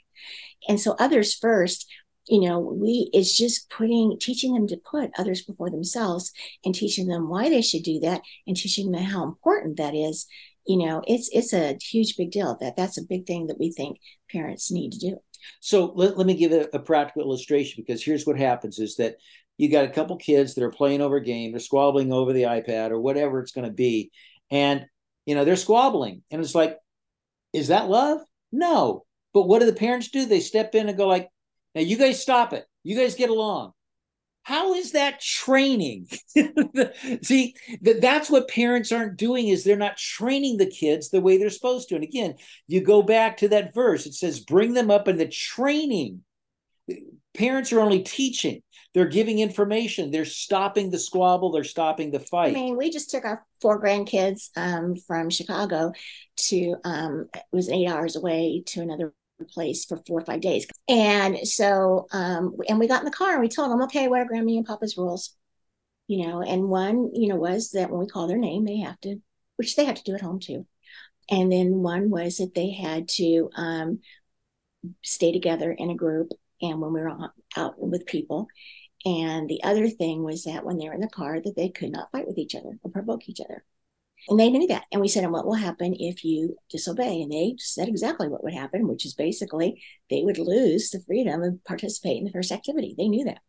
[0.68, 1.86] And so others first
[2.30, 6.32] you know we it's just putting teaching them to put others before themselves
[6.64, 10.26] and teaching them why they should do that and teaching them how important that is.
[10.66, 13.72] You know it's it's a huge big deal that that's a big thing that we
[13.72, 13.98] think
[14.30, 15.16] parents need to do.
[15.60, 19.16] So let, let me give a, a practical illustration because here's what happens is that
[19.56, 22.42] you got a couple kids that are playing over a game they're squabbling over the
[22.42, 24.10] ipad or whatever it's going to be
[24.50, 24.86] and
[25.26, 26.78] you know they're squabbling and it's like
[27.52, 28.20] is that love?
[28.52, 29.04] No.
[29.32, 30.24] But what do the parents do?
[30.26, 31.28] They step in and go like
[31.74, 32.64] now you guys stop it.
[32.82, 33.72] You guys get along.
[34.42, 36.06] How is that training?
[37.22, 41.36] See, that, that's what parents aren't doing is they're not training the kids the way
[41.36, 41.94] they're supposed to.
[41.94, 42.34] And again,
[42.66, 44.06] you go back to that verse.
[44.06, 46.22] It says, bring them up in the training.
[47.34, 48.62] Parents are only teaching.
[48.92, 50.10] They're giving information.
[50.10, 51.52] They're stopping the squabble.
[51.52, 52.50] They're stopping the fight.
[52.50, 55.92] I mean, we just took our four grandkids um, from Chicago
[56.48, 60.66] to um, it was eight hours away to another place for four or five days.
[60.88, 64.20] And so, um, and we got in the car and we told them, okay, what
[64.20, 65.34] are Grammy and Papa's rules?
[66.08, 69.00] You know, and one, you know, was that when we call their name, they have
[69.00, 69.16] to,
[69.56, 70.66] which they have to do at home too.
[71.30, 74.00] And then one was that they had to um,
[75.02, 78.48] stay together in a group and when we were out with people.
[79.04, 81.90] And the other thing was that when they were in the car, that they could
[81.92, 83.64] not fight with each other or provoke each other.
[84.28, 84.84] And they knew that.
[84.92, 87.22] And we said, and what will happen if you disobey?
[87.22, 91.42] And they said exactly what would happen, which is basically they would lose the freedom
[91.42, 92.94] of participate in the first activity.
[92.96, 93.40] They knew that.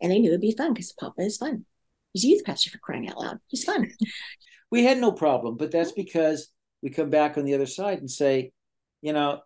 [0.00, 1.64] And they knew it'd be fun because Papa is fun.
[2.12, 3.38] He's youth pastor for crying out loud.
[3.48, 3.90] He's fun.
[4.70, 6.48] we had no problem, but that's because
[6.82, 8.52] we come back on the other side and say,
[9.02, 9.40] you know,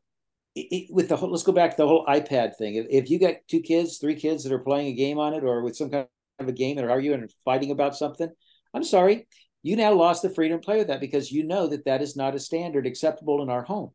[0.54, 2.76] it, with the whole, let's go back to the whole iPad thing.
[2.76, 5.42] If, if you got two kids, three kids that are playing a game on it
[5.42, 6.06] or with some kind
[6.38, 8.28] of a game and are arguing and fighting about something,
[8.72, 9.26] I'm sorry,
[9.64, 12.16] you now lost the freedom to play with that because you know that that is
[12.16, 13.90] not a standard acceptable in our home.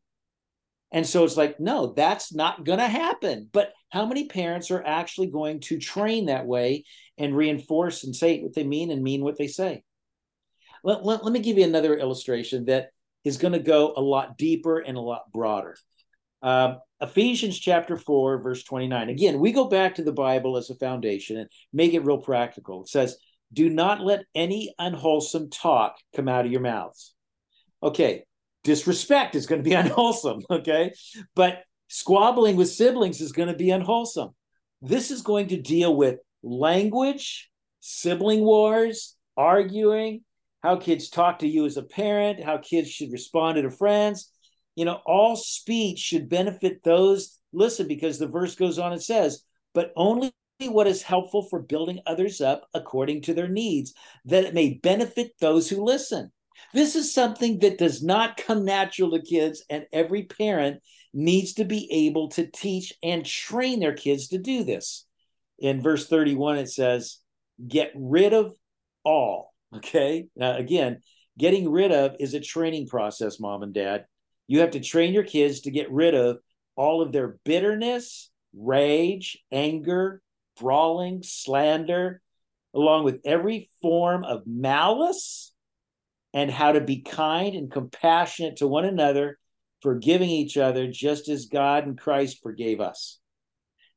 [0.92, 3.48] And so it's like, no, that's not going to happen.
[3.52, 6.84] But how many parents are actually going to train that way
[7.16, 9.84] and reinforce and say what they mean and mean what they say?
[10.82, 12.88] Let, let, let me give you another illustration that
[13.22, 15.76] is going to go a lot deeper and a lot broader.
[16.42, 19.08] Um, Ephesians chapter 4, verse 29.
[19.08, 22.82] Again, we go back to the Bible as a foundation and make it real practical.
[22.82, 23.16] It says,
[23.52, 27.14] do not let any unwholesome talk come out of your mouths.
[27.82, 28.24] Okay,
[28.64, 30.40] disrespect is going to be unwholesome.
[30.50, 30.92] Okay,
[31.34, 34.30] but squabbling with siblings is going to be unwholesome.
[34.82, 40.22] This is going to deal with language, sibling wars, arguing,
[40.62, 44.30] how kids talk to you as a parent, how kids should respond to their friends.
[44.76, 47.38] You know, all speech should benefit those.
[47.52, 49.42] Listen, because the verse goes on and says,
[49.74, 50.32] but only
[50.68, 53.94] what is helpful for building others up according to their needs,
[54.24, 56.30] that it may benefit those who listen.
[56.74, 61.64] This is something that does not come natural to kids, and every parent needs to
[61.64, 65.06] be able to teach and train their kids to do this.
[65.58, 67.18] In verse 31, it says,
[67.66, 68.54] Get rid of
[69.04, 69.52] all.
[69.76, 70.26] Okay.
[70.36, 71.00] Now, again,
[71.38, 74.06] getting rid of is a training process, mom and dad.
[74.46, 76.38] You have to train your kids to get rid of
[76.76, 80.22] all of their bitterness, rage, anger,
[80.60, 82.20] brawling, slander,
[82.74, 85.52] along with every form of malice,
[86.32, 89.38] and how to be kind and compassionate to one another,
[89.82, 93.18] forgiving each other just as God and Christ forgave us.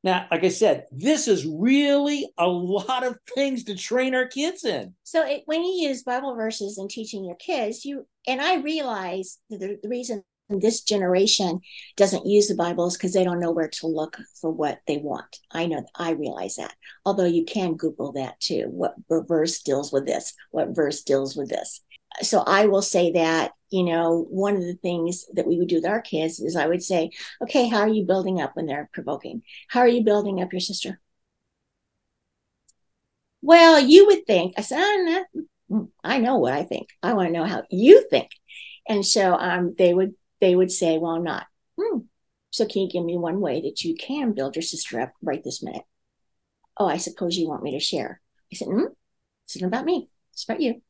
[0.02, 4.64] Now, like I said, this is really a lot of things to train our kids
[4.64, 4.94] in.
[5.02, 9.38] So, it, when you use Bible verses and teaching your kids, you and I realize
[9.48, 11.60] the, the reason this generation
[11.96, 15.38] doesn't use the Bibles because they don't know where to look for what they want.
[15.50, 16.74] I know, I realize that.
[17.04, 18.66] Although you can Google that too.
[18.68, 20.34] What verse deals with this?
[20.50, 21.80] What verse deals with this?
[22.22, 25.76] So I will say that, you know, one of the things that we would do
[25.76, 27.10] with our kids is I would say,
[27.42, 29.42] okay, how are you building up when they're provoking?
[29.68, 31.00] How are you building up your sister?
[33.42, 35.24] Well, you would think, I said,
[35.70, 36.88] mm, I know what I think.
[37.02, 38.30] I want to know how you think.
[38.88, 41.46] And so um, they would they would say, well, I'm not.
[41.80, 42.00] Hmm.
[42.50, 45.42] So can you give me one way that you can build your sister up right
[45.42, 45.84] this minute?
[46.76, 48.20] Oh, I suppose you want me to share.
[48.52, 48.92] I said, hmm,
[49.46, 50.10] it's not about me.
[50.34, 50.82] It's about you.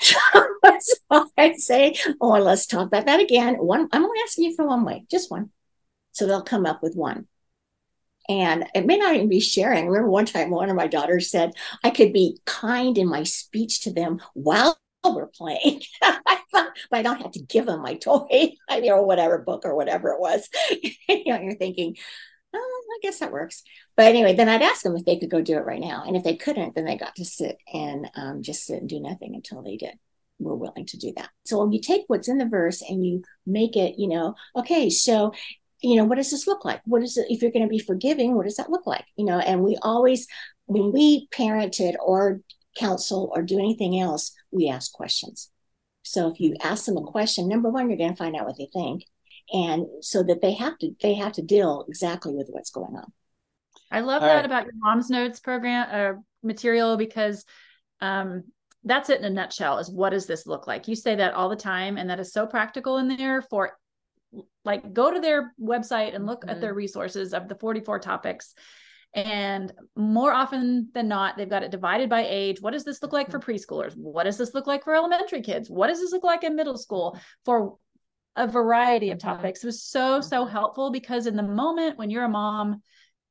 [0.00, 3.56] so I say, oh, let's talk about that again.
[3.56, 5.50] One, I'm only asking you for one way, just one.
[6.12, 7.26] So they'll come up with one.
[8.28, 9.84] And it may not even be sharing.
[9.84, 13.24] I remember one time one of my daughters said, I could be kind in my
[13.24, 14.78] speech to them while
[15.12, 15.82] we're playing.
[16.02, 19.74] but I don't have to give them my toy, I mean, or whatever book or
[19.74, 20.48] whatever it was.
[21.08, 21.96] you know, you're thinking,
[22.54, 23.62] oh, I guess that works.
[23.96, 26.04] But anyway, then I'd ask them if they could go do it right now.
[26.06, 29.00] And if they couldn't, then they got to sit and um, just sit and do
[29.00, 29.98] nothing until they did
[30.40, 31.30] were willing to do that.
[31.44, 34.90] So when you take what's in the verse and you make it, you know, okay,
[34.90, 35.32] so
[35.80, 36.80] you know, what does this look like?
[36.86, 38.34] What is it if you're going to be forgiving?
[38.34, 39.04] What does that look like?
[39.16, 40.26] You know, and we always
[40.66, 42.40] when we parented or
[42.74, 45.50] counsel or do anything else, we ask questions.
[46.02, 48.58] So if you ask them a question, number one, you're going to find out what
[48.58, 49.04] they think,
[49.52, 53.12] and so that they have to they have to deal exactly with what's going on.
[53.90, 54.44] I love All that right.
[54.44, 57.44] about your mom's notes program uh, material because
[58.00, 58.44] um,
[58.84, 59.78] that's it in a nutshell.
[59.78, 60.88] Is what does this look like?
[60.88, 63.78] You say that all the time, and that is so practical in there for
[64.64, 66.50] like go to their website and look mm-hmm.
[66.50, 68.54] at their resources of the 44 topics
[69.14, 72.60] and more often than not, they've got it divided by age.
[72.60, 73.50] What does this look like for mm-hmm.
[73.50, 73.96] preschoolers?
[73.96, 75.70] What does this look like for elementary kids?
[75.70, 77.76] What does this look like in middle school for
[78.34, 79.62] a variety of topics?
[79.62, 80.52] It was so, so mm-hmm.
[80.52, 82.82] helpful because in the moment when you're a mom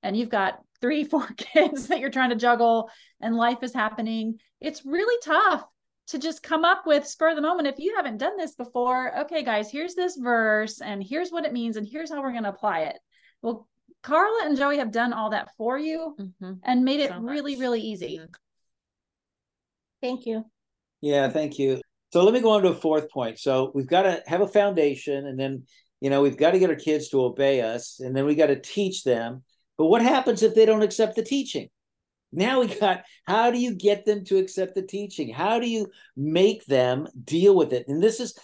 [0.01, 4.39] and you've got three, four kids that you're trying to juggle and life is happening,
[4.61, 5.65] it's really tough
[6.07, 7.67] to just come up with spur of the moment.
[7.67, 11.53] If you haven't done this before, okay, guys, here's this verse and here's what it
[11.53, 12.99] means and here's how we're going to apply it.
[13.41, 13.67] Well,
[14.03, 16.53] Carla and Joey have done all that for you mm-hmm.
[16.63, 18.17] and made it so really, really easy.
[18.17, 18.31] Mm-hmm.
[20.01, 20.45] Thank you.
[21.01, 21.81] Yeah, thank you.
[22.11, 23.39] So let me go on to a fourth point.
[23.39, 25.63] So we've got to have a foundation and then,
[26.01, 28.47] you know, we've got to get our kids to obey us and then we got
[28.47, 29.43] to teach them.
[29.77, 31.69] But what happens if they don't accept the teaching?
[32.33, 35.31] Now we got how do you get them to accept the teaching?
[35.31, 35.87] How do you
[36.17, 37.87] make them deal with it?
[37.87, 38.37] And this is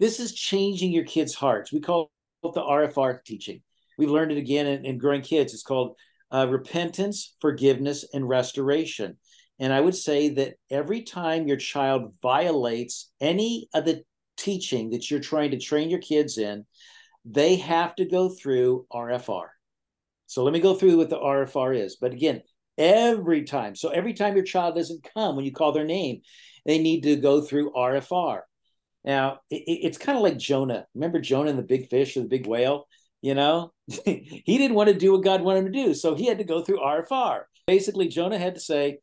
[0.00, 1.72] this is changing your kids' hearts.
[1.72, 2.10] We call
[2.42, 3.62] it the RFR teaching
[3.98, 5.54] we've learned it again in, in growing kids.
[5.54, 5.96] It's called
[6.30, 9.16] uh, repentance, forgiveness, and restoration.
[9.58, 14.02] And I would say that every time your child violates any of the
[14.36, 16.66] teaching that you're trying to train your kids in,
[17.24, 19.46] they have to go through RFR.
[20.26, 21.96] So let me go through what the RFR is.
[21.96, 22.42] But again,
[22.76, 23.76] every time.
[23.76, 26.22] So every time your child doesn't come when you call their name,
[26.66, 28.40] they need to go through RFR.
[29.04, 30.86] Now, it, it's kind of like Jonah.
[30.94, 32.86] Remember Jonah and the big fish or the big whale?
[33.24, 35.94] You know, he didn't want to do what God wanted him to do.
[35.94, 37.44] So he had to go through RFR.
[37.66, 38.98] Basically, Jonah had to say,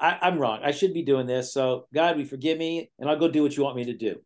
[0.00, 0.60] I, am wrong.
[0.64, 1.52] I should be doing this.
[1.52, 4.16] So, God, we forgive me, and I'll go do what you want me to do.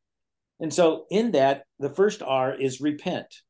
[0.60, 3.40] And so, in that, the first R is repent.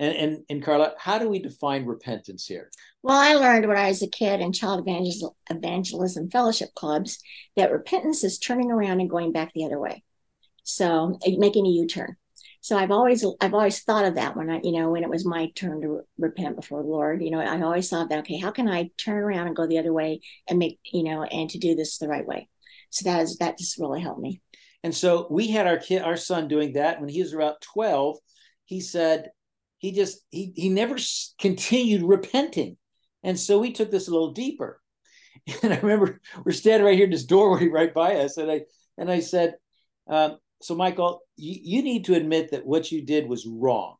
[0.00, 2.68] And, and, and Carla, how do we define repentance here?
[3.04, 7.20] Well, I learned when I was a kid in child evangelism, evangelism fellowship clubs
[7.54, 10.02] that repentance is turning around and going back the other way.
[10.64, 12.16] So, making a U turn
[12.60, 15.24] so I've always I've always thought of that when I you know when it was
[15.24, 18.50] my turn to repent before the Lord you know I always thought that okay how
[18.50, 21.58] can I turn around and go the other way and make you know and to
[21.58, 22.48] do this the right way?
[22.90, 24.42] So that is that just really helped me.
[24.82, 28.18] And so we had our kid our son doing that when he was about 12
[28.64, 29.30] he said
[29.78, 30.96] he just he he never
[31.38, 32.76] continued repenting.
[33.22, 34.80] And so we took this a little deeper.
[35.62, 38.36] And I remember we're standing right here in this doorway right by us.
[38.36, 38.62] And I
[38.98, 39.54] and I said
[40.06, 43.96] um, so Michael, you, you need to admit that what you did was wrong.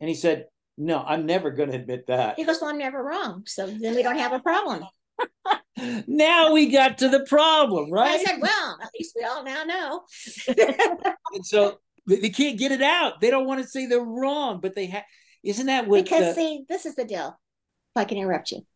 [0.00, 0.46] And he said,
[0.76, 2.36] No, I'm never going to admit that.
[2.36, 3.44] He goes, Well, I'm never wrong.
[3.46, 4.84] So then we don't have a problem.
[6.06, 8.20] now we got to the problem, right?
[8.20, 10.02] I said, Well, at least we all now know.
[11.34, 13.20] and so they can't get it out.
[13.20, 15.04] They don't want to say they're wrong, but they have.
[15.42, 16.04] Isn't that what?
[16.04, 16.40] Because the...
[16.40, 17.38] see, this is the deal.
[17.94, 18.66] If I can interrupt you,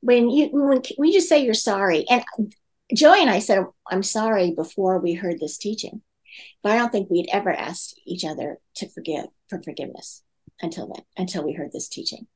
[0.00, 2.24] when you when, when you just say you're sorry, and
[2.94, 6.02] Joey and I said, I'm sorry before we heard this teaching,
[6.62, 10.22] but I don't think we'd ever asked each other to forgive for forgiveness
[10.60, 12.26] until then, until we heard this teaching.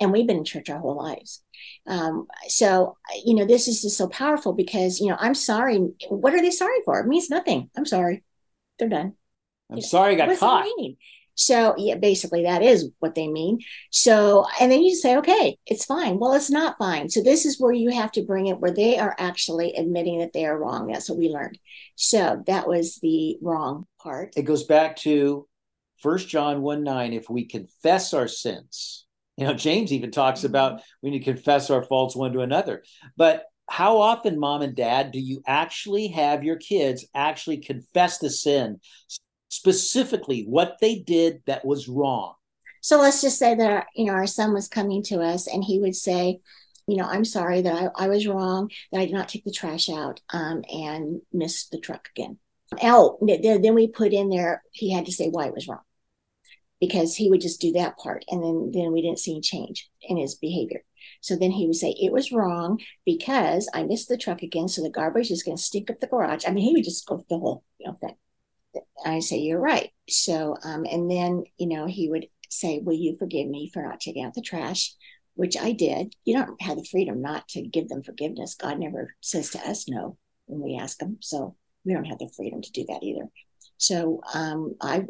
[0.00, 1.42] And we've been in church our whole lives.
[1.86, 5.78] Um, so, you know, this is just so powerful because, you know, I'm sorry.
[6.08, 6.98] What are they sorry for?
[6.98, 7.70] It means nothing.
[7.76, 8.24] I'm sorry.
[8.78, 9.14] They're done.
[9.70, 10.66] I'm you sorry I got caught.
[11.34, 13.60] So yeah, basically that is what they mean.
[13.90, 16.18] So and then you say, okay, it's fine.
[16.18, 17.08] Well, it's not fine.
[17.08, 20.32] So this is where you have to bring it where they are actually admitting that
[20.32, 20.86] they are wrong.
[20.86, 21.58] That's what we learned.
[21.96, 24.34] So that was the wrong part.
[24.36, 25.48] It goes back to
[25.98, 27.12] First John 1 9.
[27.12, 29.06] If we confess our sins,
[29.36, 30.48] you know, James even talks mm-hmm.
[30.48, 32.82] about we need to confess our faults one to another.
[33.16, 38.30] But how often, mom and dad, do you actually have your kids actually confess the
[38.30, 38.80] sin,
[39.54, 42.34] specifically what they did that was wrong?
[42.80, 45.78] So let's just say that you know our son was coming to us, and he
[45.78, 46.40] would say,
[46.86, 49.52] you know, I'm sorry that I, I was wrong, that I did not take the
[49.52, 52.38] trash out um, and missed the truck again.
[52.82, 55.82] Oh, then we put in there, he had to say why it was wrong
[56.80, 58.24] because he would just do that part.
[58.28, 60.82] And then, then we didn't see any change in his behavior.
[61.20, 64.68] So then he would say, It was wrong because I missed the truck again.
[64.68, 66.44] So the garbage is going to stink up the garage.
[66.46, 68.16] I mean, he would just go through the whole, you know, thing.
[69.04, 69.90] I say, You're right.
[70.08, 74.00] So, um, and then, you know, he would say, Will you forgive me for not
[74.00, 74.94] taking out the trash?
[75.34, 76.14] Which I did.
[76.24, 78.54] You don't have the freedom not to give them forgiveness.
[78.54, 80.16] God never says to us no
[80.46, 81.18] when we ask Him.
[81.20, 83.28] So we don't have the freedom to do that either.
[83.76, 85.04] So um, I,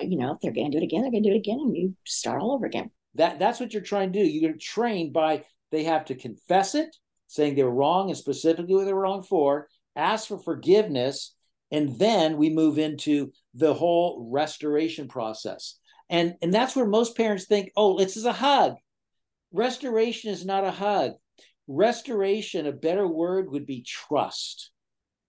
[0.00, 1.58] you know, if they're going to do it again, they're going to do it again,
[1.58, 2.90] and you start all over again.
[3.16, 4.26] That that's what you're trying to do.
[4.26, 6.96] You're trained by they have to confess it,
[7.26, 11.34] saying they were wrong and specifically what they were wrong for, ask for forgiveness,
[11.70, 15.78] and then we move into the whole restoration process.
[16.10, 18.74] And and that's where most parents think, oh, this is a hug.
[19.52, 21.12] Restoration is not a hug.
[21.66, 24.70] Restoration, a better word would be trust.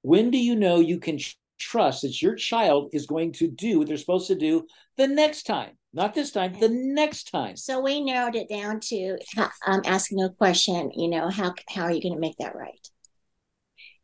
[0.02, 1.20] When do you know you can
[1.58, 4.68] trust that your child is going to do what they're supposed to do
[4.98, 5.78] the next time?
[5.94, 7.56] Not this time, the next time.
[7.56, 9.18] So we narrowed it down to
[9.66, 12.86] um, asking a question, you know, how, how are you going to make that right?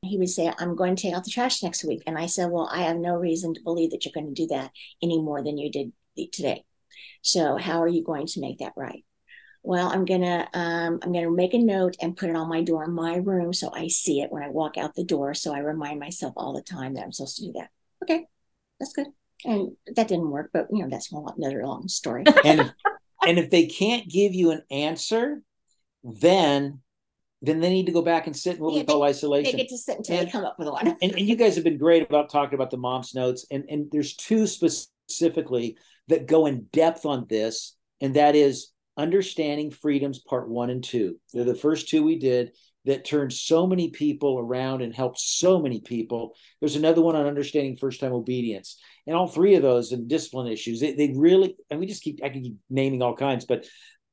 [0.03, 2.01] He would say, I'm going to take out the trash next week.
[2.07, 4.47] And I said, Well, I have no reason to believe that you're going to do
[4.47, 4.71] that
[5.01, 5.91] any more than you did
[6.31, 6.63] today.
[7.21, 9.05] So how are you going to make that right?
[9.63, 12.83] Well, I'm gonna um, I'm gonna make a note and put it on my door
[12.83, 15.35] in my room so I see it when I walk out the door.
[15.35, 17.69] So I remind myself all the time that I'm supposed to do that.
[18.03, 18.25] Okay,
[18.79, 19.07] that's good.
[19.45, 22.23] And that didn't work, but you know that's another long story.
[22.43, 22.73] and
[23.27, 25.43] and if they can't give you an answer,
[26.03, 26.79] then
[27.41, 29.53] then they need to go back and sit in what yeah, we call isolation.
[29.53, 30.87] They get to sit until and, they come up with one.
[30.87, 33.87] and, and you guys have been great about talking about the mom's notes, and and
[33.91, 35.77] there's two specifically
[36.07, 41.19] that go in depth on this, and that is Understanding Freedoms Part One and Two.
[41.33, 42.51] They're the first two we did
[42.85, 46.33] that turned so many people around and helped so many people.
[46.59, 48.79] There's another one on understanding first time obedience.
[49.05, 52.21] And all three of those and discipline issues, they, they really, and we just keep,
[52.23, 53.65] I can keep naming all kinds, but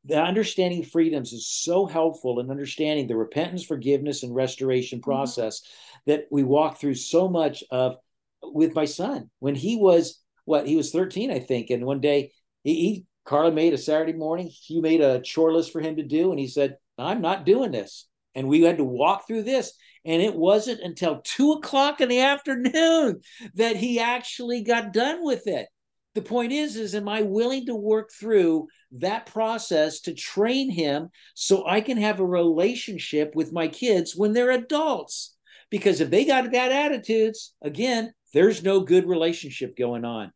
[0.05, 5.11] the understanding freedoms is so helpful in understanding the repentance, forgiveness, and restoration mm-hmm.
[5.11, 6.11] process mm-hmm.
[6.11, 7.97] that we walk through so much of
[8.43, 11.71] with my son when he was what he was 13, I think.
[11.71, 12.33] And one day
[12.63, 14.51] he, he Carla made a Saturday morning.
[14.51, 17.73] He made a chore list for him to do, and he said, "I'm not doing
[17.73, 19.75] this." And we had to walk through this,
[20.05, 23.21] and it wasn't until two o'clock in the afternoon
[23.55, 25.69] that he actually got done with it.
[26.15, 31.11] The point is, is am I willing to work through that process to train him
[31.35, 35.37] so I can have a relationship with my kids when they're adults?
[35.71, 40.33] Because if they got bad attitudes, again, there's no good relationship going on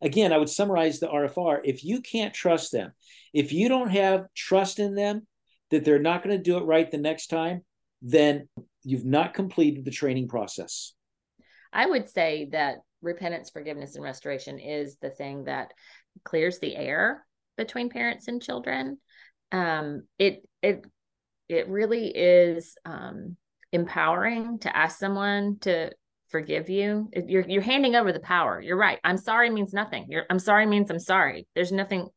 [0.00, 1.60] again, I would summarize the RFR.
[1.64, 2.92] If you can't trust them,
[3.32, 5.26] if you don't have trust in them
[5.70, 7.62] that they're not going to do it right the next time,
[8.00, 8.48] then
[8.82, 10.94] you've not completed the training process.
[11.72, 15.72] I would say that repentance, forgiveness, and restoration is the thing that
[16.24, 17.24] clears the air
[17.56, 18.98] between parents and children.
[19.52, 20.84] Um, it it
[21.48, 23.36] it really is um,
[23.72, 25.90] empowering to ask someone to
[26.28, 27.10] forgive you.
[27.26, 28.60] You're you're handing over the power.
[28.60, 28.98] You're right.
[29.04, 30.06] I'm sorry means nothing.
[30.08, 31.46] You're I'm sorry means I'm sorry.
[31.54, 32.08] There's nothing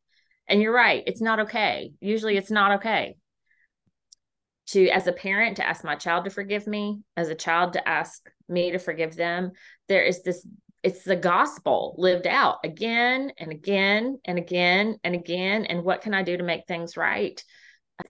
[0.48, 1.02] and you're right.
[1.06, 1.92] It's not okay.
[2.00, 3.16] Usually it's not okay.
[4.68, 7.86] To as a parent to ask my child to forgive me, as a child to
[7.88, 9.52] ask me to forgive them,
[9.88, 10.46] there is this
[10.82, 16.12] it's the gospel lived out again and again and again and again and what can
[16.12, 17.42] I do to make things right?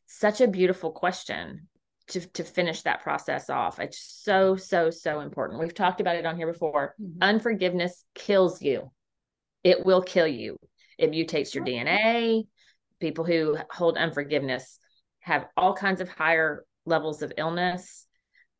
[0.06, 1.68] Such a beautiful question
[2.08, 3.78] to, to finish that process off.
[3.78, 5.60] It's so, so, so important.
[5.60, 6.94] We've talked about it on here before.
[7.00, 7.22] Mm-hmm.
[7.22, 8.90] Unforgiveness kills you,
[9.62, 10.56] it will kill you.
[10.98, 12.44] It mutates your DNA.
[13.00, 14.78] People who hold unforgiveness
[15.20, 18.06] have all kinds of higher levels of illness.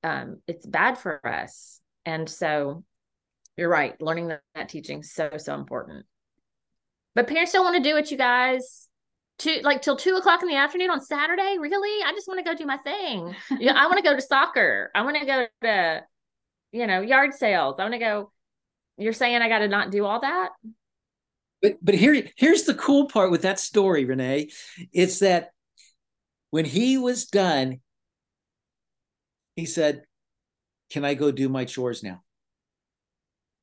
[0.03, 1.81] Um, it's bad for us.
[2.05, 2.85] And so
[3.57, 4.00] you're right.
[4.00, 6.07] Learning that, that teaching so, so important.
[7.14, 8.88] But parents don't want to do it, you guys
[9.42, 11.57] two like till two o'clock in the afternoon on Saturday?
[11.59, 12.03] Really?
[12.05, 13.34] I just want to go do my thing.
[13.59, 14.90] yeah, I want to go to soccer.
[14.94, 16.03] I want to go to,
[16.70, 17.76] you know, yard sales.
[17.78, 18.32] I want to go.
[18.98, 20.50] You're saying I got to not do all that?
[21.61, 24.50] But but here here's the cool part with that story, Renee.
[24.92, 25.50] It's that
[26.50, 27.80] when he was done,
[29.57, 30.05] he said,
[30.90, 32.22] "Can I go do my chores now?"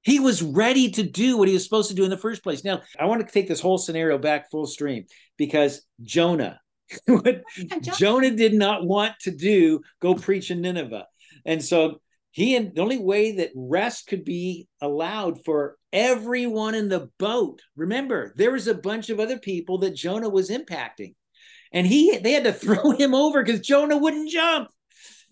[0.02, 2.64] He was ready to do what he was supposed to do in the first place.
[2.64, 5.06] Now, I want to take this whole scenario back full stream
[5.38, 6.60] because Jonah,
[7.06, 7.42] what
[7.98, 11.06] Jonah did not want to do, go preach in Nineveh.
[11.46, 12.00] And so
[12.32, 17.62] he and the only way that rest could be allowed for everyone in the boat.
[17.76, 21.16] Remember, there was a bunch of other people that Jonah was impacting.
[21.72, 24.70] And he they had to throw him over because Jonah wouldn't jump.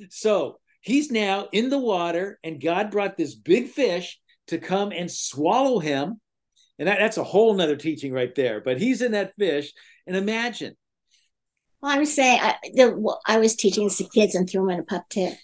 [0.10, 5.12] So he's now in the water, and God brought this big fish to come and
[5.12, 6.20] swallow him.
[6.80, 8.62] And that, that's a whole nother teaching right there.
[8.62, 9.74] But he's in that fish.
[10.06, 10.76] And imagine.
[11.82, 14.80] Well, I was saying, I, the, I was teaching the kids and threw them in
[14.80, 15.38] a pup tent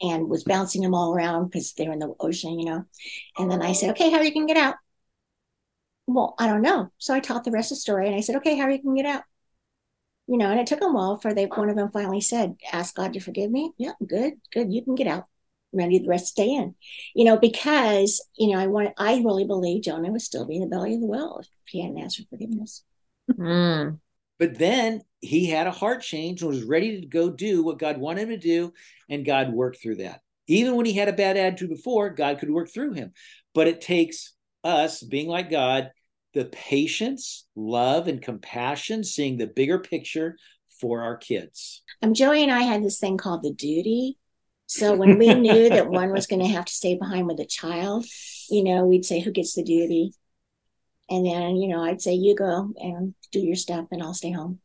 [0.00, 0.50] and was hmm.
[0.50, 2.84] bouncing them all around because they were in the ocean, you know.
[3.36, 4.76] And then I said, okay, how are you going to get out?
[6.06, 6.90] Well, I don't know.
[6.98, 8.82] So I taught the rest of the story and I said, okay, how are you
[8.82, 9.22] going to get out?
[10.26, 12.56] You know, and it took them a while for they one of them finally said,
[12.72, 13.72] ask God to forgive me.
[13.78, 14.72] Yeah, good, good.
[14.72, 15.24] You can get out.
[15.72, 16.74] Ready the rest stay in.
[17.14, 20.62] You know, because, you know, I want I really believe Jonah would still be in
[20.62, 22.84] the belly of the whale if he hadn't asked for forgiveness.
[23.30, 23.98] Mm.
[24.38, 27.98] But then he had a heart change and was ready to go do what God
[27.98, 28.72] wanted him to do,
[29.08, 30.20] and God worked through that.
[30.46, 33.12] Even when he had a bad attitude before, God could work through him.
[33.54, 34.32] But it takes
[34.64, 35.90] us being like God,
[36.34, 40.36] the patience, love, and compassion, seeing the bigger picture
[40.80, 41.82] for our kids.
[42.02, 44.16] Um, Joey and I had this thing called the duty.
[44.68, 47.46] So when we knew that one was going to have to stay behind with a
[47.46, 48.06] child,
[48.48, 50.12] you know, we'd say, "Who gets the duty?"
[51.10, 54.30] And then, you know, I'd say, "You go and do your stuff, and I'll stay
[54.30, 54.60] home."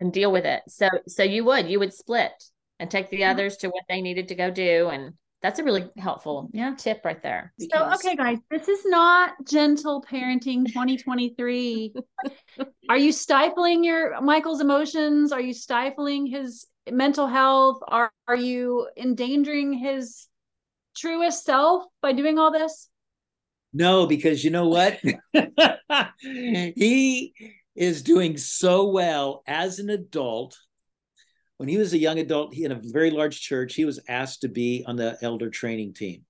[0.00, 0.62] and deal with it.
[0.68, 2.32] So so you would you would split
[2.78, 5.88] and take the others to what they needed to go do and that's a really
[5.98, 7.52] helpful yeah tip right there.
[7.72, 11.94] So okay guys, this is not gentle parenting 2023.
[12.88, 15.32] Are you stifling your Michael's emotions?
[15.32, 17.78] Are you stifling his mental health?
[17.88, 20.26] Are are you endangering his
[20.96, 22.88] truest self by doing all this?
[23.72, 25.00] No, because you know what?
[26.20, 27.34] he
[27.74, 30.58] is doing so well as an adult.
[31.58, 34.42] When he was a young adult he, in a very large church, he was asked
[34.42, 36.24] to be on the elder training team.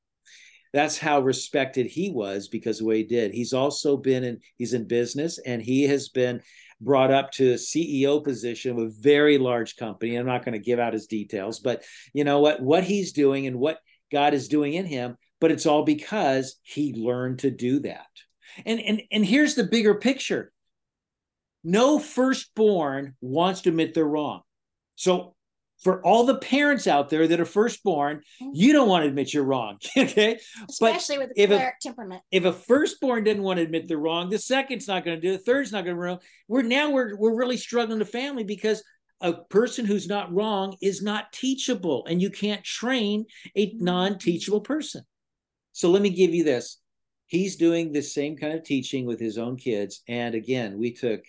[0.72, 3.32] That's how respected he was because of what he did.
[3.32, 6.42] He's also been in he's in business and he has been
[6.81, 10.16] brought up to CEO position of a very large company.
[10.16, 13.47] I'm not going to give out his details, but you know what what he's doing
[13.47, 13.79] and what
[14.12, 18.09] God is doing in him, but it's all because he learned to do that.
[18.64, 20.53] And and and here's the bigger picture
[21.64, 24.43] no firstborn wants to admit they're wrong.
[24.95, 25.35] So
[25.83, 28.51] for all the parents out there that are firstborn, mm-hmm.
[28.55, 29.79] you don't want to admit you're wrong.
[29.97, 30.39] okay.
[30.68, 32.22] Especially but with if a, temperament.
[32.31, 35.35] If a firstborn didn't want to admit they're wrong, the second's not going to do
[35.35, 36.18] it, the third's not going to wrong.
[36.49, 38.83] We're now we're we're really struggling the family because
[39.20, 43.85] a person who's not wrong is not teachable, and you can't train a mm-hmm.
[43.85, 45.03] non-teachable person.
[45.72, 46.81] So let me give you this.
[47.27, 50.03] He's doing the same kind of teaching with his own kids.
[50.09, 51.22] And again, we took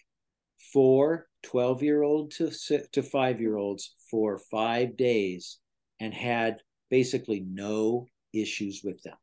[0.71, 2.51] four 12 year old to,
[2.91, 5.59] to five year olds for five days
[5.99, 9.15] and had basically no issues with them.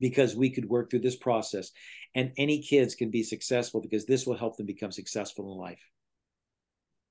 [0.00, 1.72] Because we could work through this process
[2.14, 5.82] and any kids can be successful because this will help them become successful in life.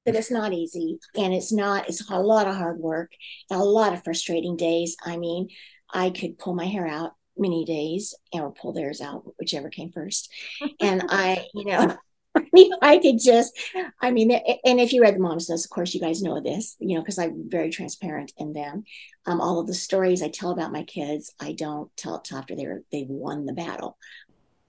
[0.06, 3.12] But it's not easy and it's not it's a lot of hard work
[3.52, 4.96] a lot of frustrating days.
[5.04, 5.50] I mean
[5.94, 10.32] i could pull my hair out many days or pull theirs out whichever came first.
[10.80, 11.98] And i you know
[12.46, 13.58] I mean, I could just,
[14.02, 16.76] I mean, and if you read the Mom's Notes, of course, you guys know this,
[16.80, 18.84] you know, because I'm very transparent in them.
[19.26, 22.56] Um, all of the stories I tell about my kids, I don't tell it after
[22.56, 23.98] they're they've won the battle.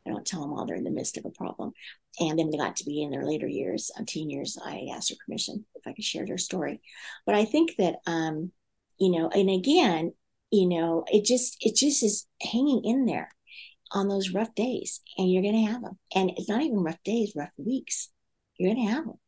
[0.07, 1.73] I don't tell them while they're in the midst of a problem.
[2.21, 4.59] And then they got to be in their later years, uh, teen years.
[4.65, 6.81] I asked her permission if I could share their story.
[7.27, 8.51] But I think that, um,
[8.99, 10.15] you know, and again,
[10.51, 13.31] you know, it just it just is hanging in there
[13.93, 17.03] on those rough days and you're going to have them and it's not even rough
[17.05, 18.11] days rough weeks
[18.57, 19.19] you're going to have them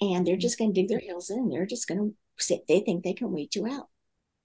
[0.00, 2.80] and they're just going to dig their heels in they're just going to sit they
[2.80, 3.88] think they can wait you out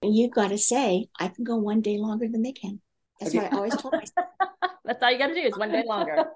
[0.01, 2.80] and you've got to say i can go one day longer than they can
[3.20, 4.28] that's what i always told myself
[4.86, 6.26] that's all you got to do is one day longer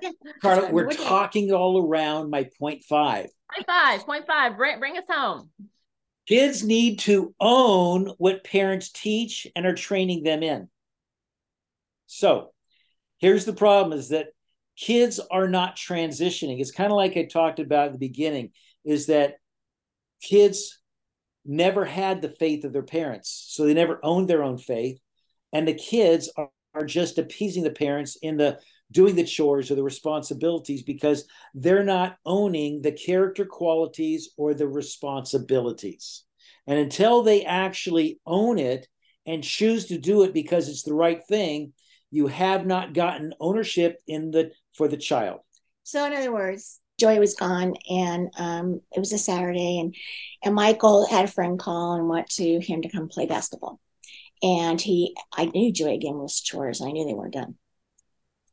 [0.00, 0.10] yeah,
[0.42, 1.52] Carla, we're talking day.
[1.54, 3.28] all around my point five.
[3.54, 4.56] Point five, point five.
[4.56, 5.50] Bring, bring us home.
[6.26, 10.68] Kids need to own what parents teach and are training them in.
[12.12, 12.50] So
[13.18, 14.30] here's the problem is that
[14.76, 16.60] kids are not transitioning.
[16.60, 18.50] It's kind of like I talked about at the beginning,
[18.84, 19.36] is that
[20.20, 20.80] kids
[21.44, 23.46] never had the faith of their parents.
[23.50, 24.98] So they never owned their own faith.
[25.52, 28.58] And the kids are, are just appeasing the parents in the
[28.90, 34.66] doing the chores or the responsibilities because they're not owning the character qualities or the
[34.66, 36.24] responsibilities.
[36.66, 38.88] And until they actually own it
[39.26, 41.72] and choose to do it because it's the right thing,
[42.10, 45.40] you have not gotten ownership in the for the child.
[45.84, 49.94] So in other words, Joey was gone, and um, it was a Saturday, and
[50.42, 53.80] and Michael had a friend call and went to him to come play basketball.
[54.42, 56.80] And he, I knew Joey again was chores.
[56.80, 57.56] and I knew they weren't done.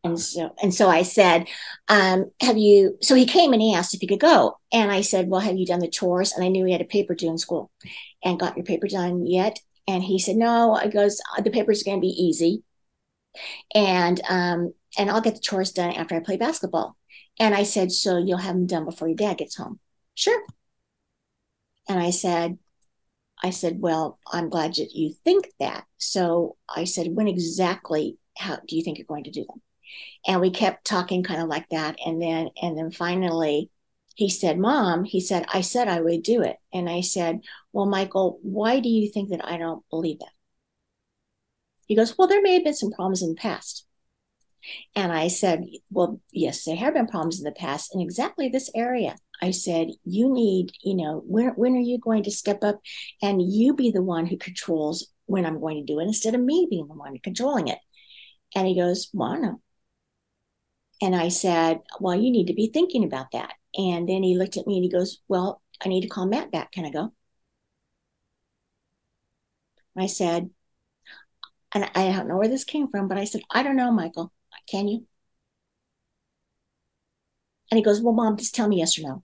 [0.04, 1.48] And so, and so I said,
[1.88, 4.58] um, have you, so he came and he asked if he could go.
[4.72, 6.34] And I said, well, have you done the chores?
[6.34, 7.72] And I knew he had a paper due in school
[8.24, 9.60] and got your paper done yet.
[9.88, 12.64] And he said, no, I goes, the paper's going to be easy.
[13.74, 16.98] And, um, and I'll get the chores done after I play basketball.
[17.40, 19.80] And I said, so you'll have them done before your dad gets home.
[20.16, 20.44] Sure.
[21.88, 22.58] And I said,
[23.44, 25.86] I said, well, I'm glad that you think that.
[25.98, 29.62] So I said, when exactly how do you think you're going to do them?
[30.26, 31.98] And we kept talking kind of like that.
[32.04, 33.70] And then, and then finally
[34.16, 36.58] he said, mom, he said, I said I would do it.
[36.74, 40.32] And I said, well, Michael, why do you think that I don't believe that?
[41.88, 43.86] He goes, well, there may have been some problems in the past.
[44.96, 48.70] And I said, well, yes, there have been problems in the past in exactly this
[48.76, 49.16] area.
[49.42, 52.82] I said, you need, you know, when, when are you going to step up
[53.22, 56.42] and you be the one who controls when I'm going to do it instead of
[56.42, 57.80] me being the one controlling it?
[58.56, 59.62] And he goes, well, no.
[61.02, 63.54] And I said, well, you need to be thinking about that.
[63.76, 66.52] And then he looked at me and he goes, well, I need to call Matt
[66.52, 66.72] back.
[66.72, 67.14] Can I go?
[69.96, 70.50] I said,
[71.74, 74.32] and I don't know where this came from, but I said, I don't know, Michael.
[74.70, 75.06] Can you?
[77.72, 79.24] And he goes, Well, mom, just tell me yes or no.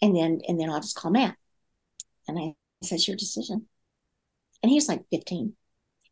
[0.00, 1.36] And then and then I'll just call Matt.
[2.26, 3.66] And I said, Your decision.
[4.62, 5.54] And he's like 15.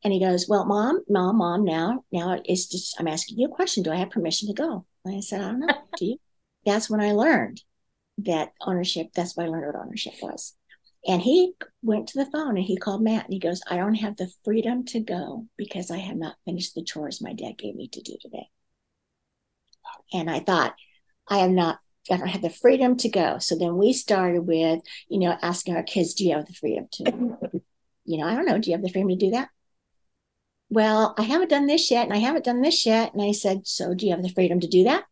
[0.04, 3.54] And he goes, Well, mom, mom, mom, now, now it's just I'm asking you a
[3.54, 3.82] question.
[3.82, 4.86] Do I have permission to go?
[5.04, 5.74] And I said, I don't know.
[5.96, 6.16] Do you?
[6.64, 7.62] That's when I learned
[8.18, 10.54] that ownership, that's when I learned what ownership was.
[11.06, 11.52] And he
[11.82, 14.30] went to the phone and he called Matt and he goes, I don't have the
[14.44, 18.02] freedom to go because I have not finished the chores my dad gave me to
[18.02, 18.48] do today.
[20.12, 20.74] And I thought,
[21.28, 21.78] I am not,
[22.10, 23.38] I don't have the freedom to go.
[23.38, 26.88] So then we started with, you know, asking our kids, do you have the freedom
[26.94, 27.60] to,
[28.04, 29.48] you know, I don't know, do you have the freedom to do that?
[30.70, 33.12] Well, I haven't done this yet and I haven't done this yet.
[33.12, 35.04] And I said, so do you have the freedom to do that?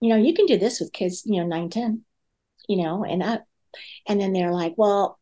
[0.00, 2.02] You know, you can do this with kids, you know, nine, 10,
[2.66, 3.44] you know, and up
[4.06, 5.18] and then they're like, well,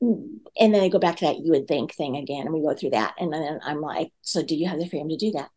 [0.00, 2.46] and then they go back to that you would think thing again.
[2.46, 3.14] And we go through that.
[3.18, 5.50] And then I'm like, so do you have the freedom to do that?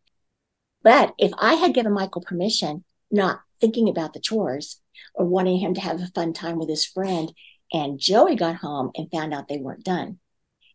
[0.84, 4.82] But if I had given Michael permission, not thinking about the chores
[5.14, 7.32] or wanting him to have a fun time with his friend,
[7.72, 10.20] and Joey got home and found out they weren't done,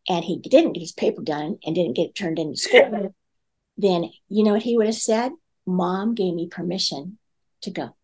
[0.09, 3.15] and he didn't get his paper done and didn't get turned into school,
[3.77, 5.33] then you know what he would have said?
[5.67, 7.19] Mom gave me permission
[7.63, 7.97] to go.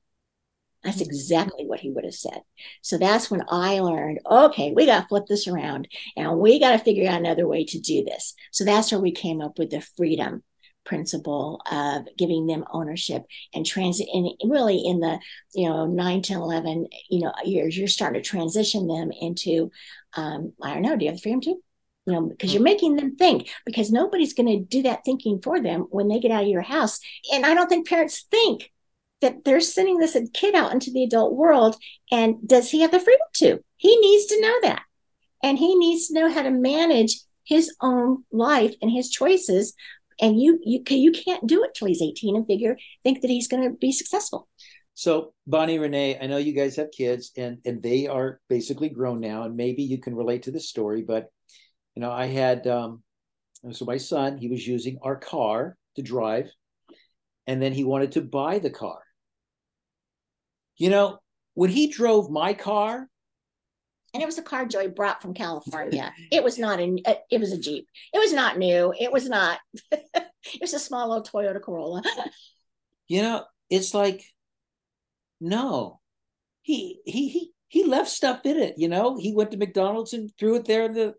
[0.85, 1.11] That's mm-hmm.
[1.11, 2.41] exactly what he would have said.
[2.83, 6.73] So that's when I learned, okay, we got to flip this around and we got
[6.73, 8.35] to figure out another way to do this.
[8.51, 10.43] So that's where we came up with the freedom
[10.85, 13.23] principle of giving them ownership
[13.55, 15.19] and transit and really in the
[15.55, 19.71] you know 9 10 11 you know years you're starting to transition them into
[20.15, 21.61] um i don't know do you have the freedom to you
[22.07, 25.83] know because you're making them think because nobody's going to do that thinking for them
[25.91, 26.99] when they get out of your house
[27.33, 28.73] and i don't think parents think
[29.23, 31.77] that they're sending this kid out into the adult world
[32.11, 33.59] and does he have the freedom to?
[33.77, 34.83] He needs to know that.
[35.43, 39.75] And he needs to know how to manage his own life and his choices.
[40.21, 43.49] And you you you can't do it till he's 18 and figure think that he's
[43.49, 44.47] going to be successful.
[44.95, 49.21] So bonnie renee i know you guys have kids and and they are basically grown
[49.21, 51.31] now and maybe you can relate to this story but
[51.97, 53.03] you know i had um
[53.73, 56.49] so my son he was using our car to drive
[57.49, 59.01] and then he wanted to buy the car
[60.83, 61.19] you know,
[61.55, 63.09] when he drove my car,
[64.13, 66.13] and it was a car Joey brought from California.
[66.33, 66.99] it was not a.
[67.31, 67.87] It was a Jeep.
[68.13, 68.93] It was not new.
[68.99, 69.61] It was not.
[69.93, 72.03] it was a small little Toyota Corolla.
[73.07, 74.25] you know, it's like,
[75.41, 76.01] no,
[76.63, 78.75] he he he he left stuff in it.
[78.77, 81.15] You know, he went to McDonald's and threw it there in the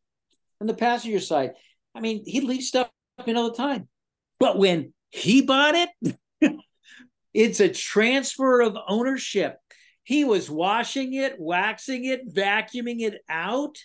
[0.60, 1.52] on the passenger side.
[1.96, 2.90] I mean, he'd leave stuff
[3.26, 3.88] in all the time.
[4.42, 5.90] But when he bought it,
[7.34, 9.58] it's a transfer of ownership.
[10.04, 13.78] He was washing it, waxing it, vacuuming it out.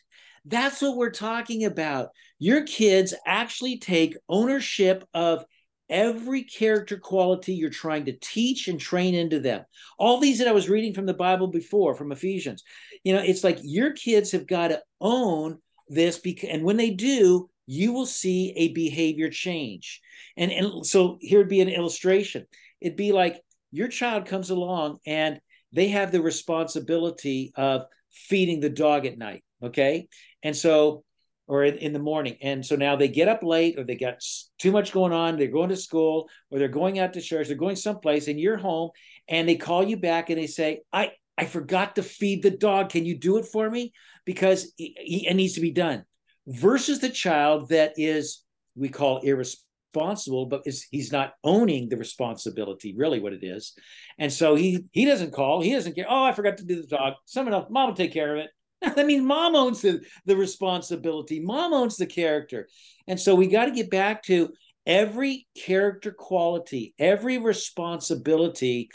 [0.45, 2.09] That's what we're talking about.
[2.39, 5.45] Your kids actually take ownership of
[5.91, 9.65] every character quality you're trying to teach and train into them.
[9.99, 12.63] All these that I was reading from the Bible before, from Ephesians,
[13.05, 16.91] you know, it's like your kids have got to own this because, and when they
[16.91, 20.01] do, you will see a behavior change.
[20.37, 22.47] And, and so here would be an illustration
[22.81, 25.41] it'd be like your child comes along and
[25.72, 29.45] they have the responsibility of feeding the dog at night.
[29.62, 30.09] Okay.
[30.43, 31.05] And so
[31.49, 32.37] or in, in the morning.
[32.43, 34.22] And so now they get up late or they got
[34.59, 35.37] too much going on.
[35.37, 37.49] They're going to school or they're going out to church.
[37.49, 38.91] They're going someplace and you're home
[39.29, 42.91] and they call you back and they say, I, I forgot to feed the dog.
[42.91, 43.93] Can you do it for me?
[44.26, 46.05] Because it needs to be done.
[46.47, 48.43] Versus the child that is,
[48.76, 53.74] we call irresponsible, but is he's not owning the responsibility, really what it is.
[54.18, 56.07] And so he he doesn't call, he doesn't care.
[56.09, 57.14] Oh, I forgot to do the dog.
[57.24, 58.51] Someone else, mom will take care of it.
[58.97, 62.68] I mean, mom owns the, the responsibility, mom owns the character.
[63.07, 64.53] And so we got to get back to
[64.86, 68.89] every character quality, every responsibility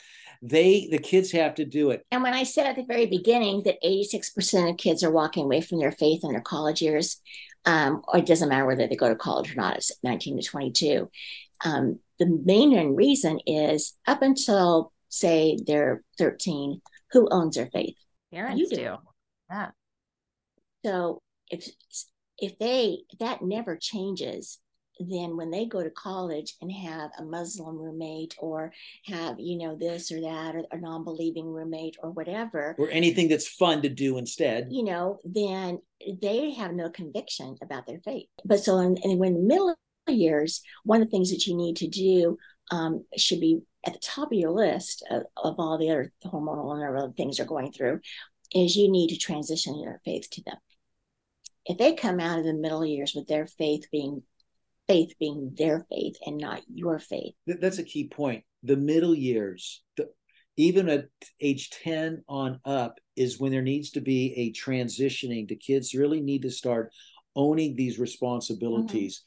[0.45, 3.63] they the kids have to do it and when i said at the very beginning
[3.63, 7.21] that 86% of kids are walking away from their faith in their college years
[7.65, 10.47] um, or it doesn't matter whether they go to college or not it's 19 to
[10.47, 11.09] 22
[11.65, 16.81] um, the main reason is up until say they're 13
[17.13, 17.95] who owns their faith?
[18.33, 18.75] Parents you do.
[18.75, 18.97] do.
[19.49, 19.69] Yeah.
[20.83, 21.69] So if
[22.37, 24.59] if they that never changes
[24.99, 28.71] then when they go to college and have a Muslim roommate or
[29.05, 33.27] have, you know, this or that or a non believing roommate or whatever, or anything
[33.27, 35.79] that's fun to do instead, you know, then
[36.21, 38.27] they have no conviction about their faith.
[38.45, 39.75] But so, in, and when the middle
[40.07, 42.37] years, one of the things that you need to do
[42.71, 46.73] um, should be at the top of your list of, of all the other hormonal
[46.73, 47.99] and other things you're going through
[48.53, 50.57] is you need to transition your faith to them.
[51.65, 54.23] If they come out of the middle years with their faith being
[54.87, 57.33] faith being their faith and not your faith.
[57.47, 58.43] That's a key point.
[58.63, 60.09] The middle years, the,
[60.57, 61.05] even at
[61.41, 65.47] age 10 on up, is when there needs to be a transitioning.
[65.47, 66.91] The kids really need to start
[67.35, 69.23] owning these responsibilities.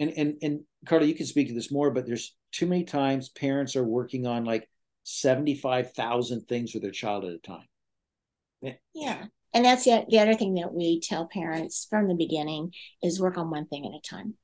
[0.00, 0.02] Mm-hmm.
[0.02, 3.28] And and and Carla, you can speak to this more, but there's too many times
[3.28, 4.68] parents are working on like
[5.04, 8.76] 75,000 things with their child at a time.
[8.94, 9.26] Yeah.
[9.52, 13.36] And that's the, the other thing that we tell parents from the beginning is work
[13.36, 14.34] on one thing at a time.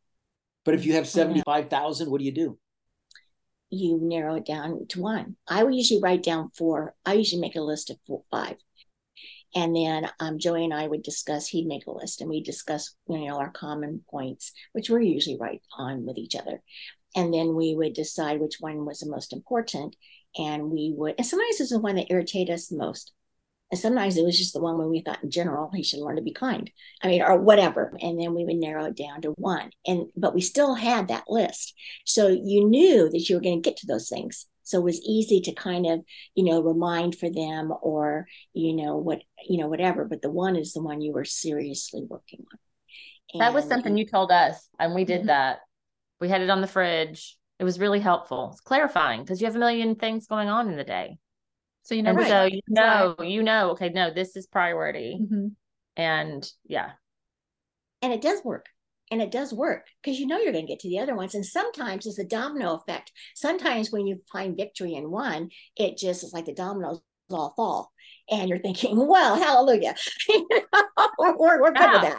[0.67, 2.59] But if you have 75,000, what do you do?
[3.71, 5.37] You narrow it down to one.
[5.49, 6.95] I would usually write down four.
[7.07, 8.57] I usually make a list of four, five.
[9.55, 12.97] And then um, Joey and I would discuss, he'd make a list and we discuss,
[13.09, 16.61] you know, our common points, which we're usually right on with each other.
[17.15, 19.95] And then we would decide which one was the most important.
[20.37, 23.13] And we would, and sometimes it's the one that irritated us most.
[23.71, 26.17] And sometimes it was just the one where we thought in general he should learn
[26.17, 26.71] to be kind.
[27.03, 27.97] I mean, or whatever.
[28.01, 29.71] And then we would narrow it down to one.
[29.87, 31.75] And but we still had that list.
[32.05, 34.47] So you knew that you were going to get to those things.
[34.63, 36.01] So it was easy to kind of,
[36.35, 40.05] you know, remind for them or, you know, what, you know, whatever.
[40.05, 42.59] But the one is the one you were seriously working on.
[43.33, 45.27] And, that was something you told us, and we did mm-hmm.
[45.29, 45.59] that.
[46.21, 47.37] We had it on the fridge.
[47.59, 48.51] It was really helpful.
[48.53, 51.19] It's clarifying because you have a million things going on in the day.
[51.87, 52.29] So you know, and right.
[52.29, 53.29] so you know, right.
[53.29, 55.49] you know, okay, no, this is priority, mm-hmm.
[55.97, 56.91] and yeah,
[58.03, 58.67] and it does work,
[59.13, 61.37] and it does work because you know you're going to get to the other ones,
[61.37, 63.13] and sometimes it's a domino effect.
[63.37, 67.93] Sometimes when you find victory in one, it just is like the dominoes all fall,
[68.29, 69.95] and you're thinking, well, hallelujah,
[71.21, 72.19] we're, we're good wow.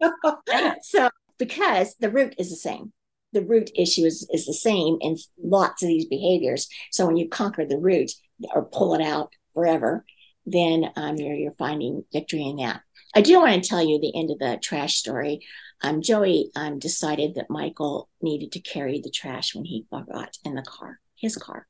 [0.00, 0.10] with
[0.50, 0.78] that.
[0.82, 2.92] so because the root is the same
[3.32, 6.66] the root issue is, is the same in lots of these behaviors.
[6.90, 8.10] So when you conquer the root,
[8.54, 10.04] or pull it out forever,
[10.46, 12.82] then um, you're, you're finding victory in that.
[13.14, 15.40] I do want to tell you the end of the trash story.
[15.82, 20.54] Um, Joey um, decided that Michael needed to carry the trash when he got in
[20.54, 21.66] the car, his car,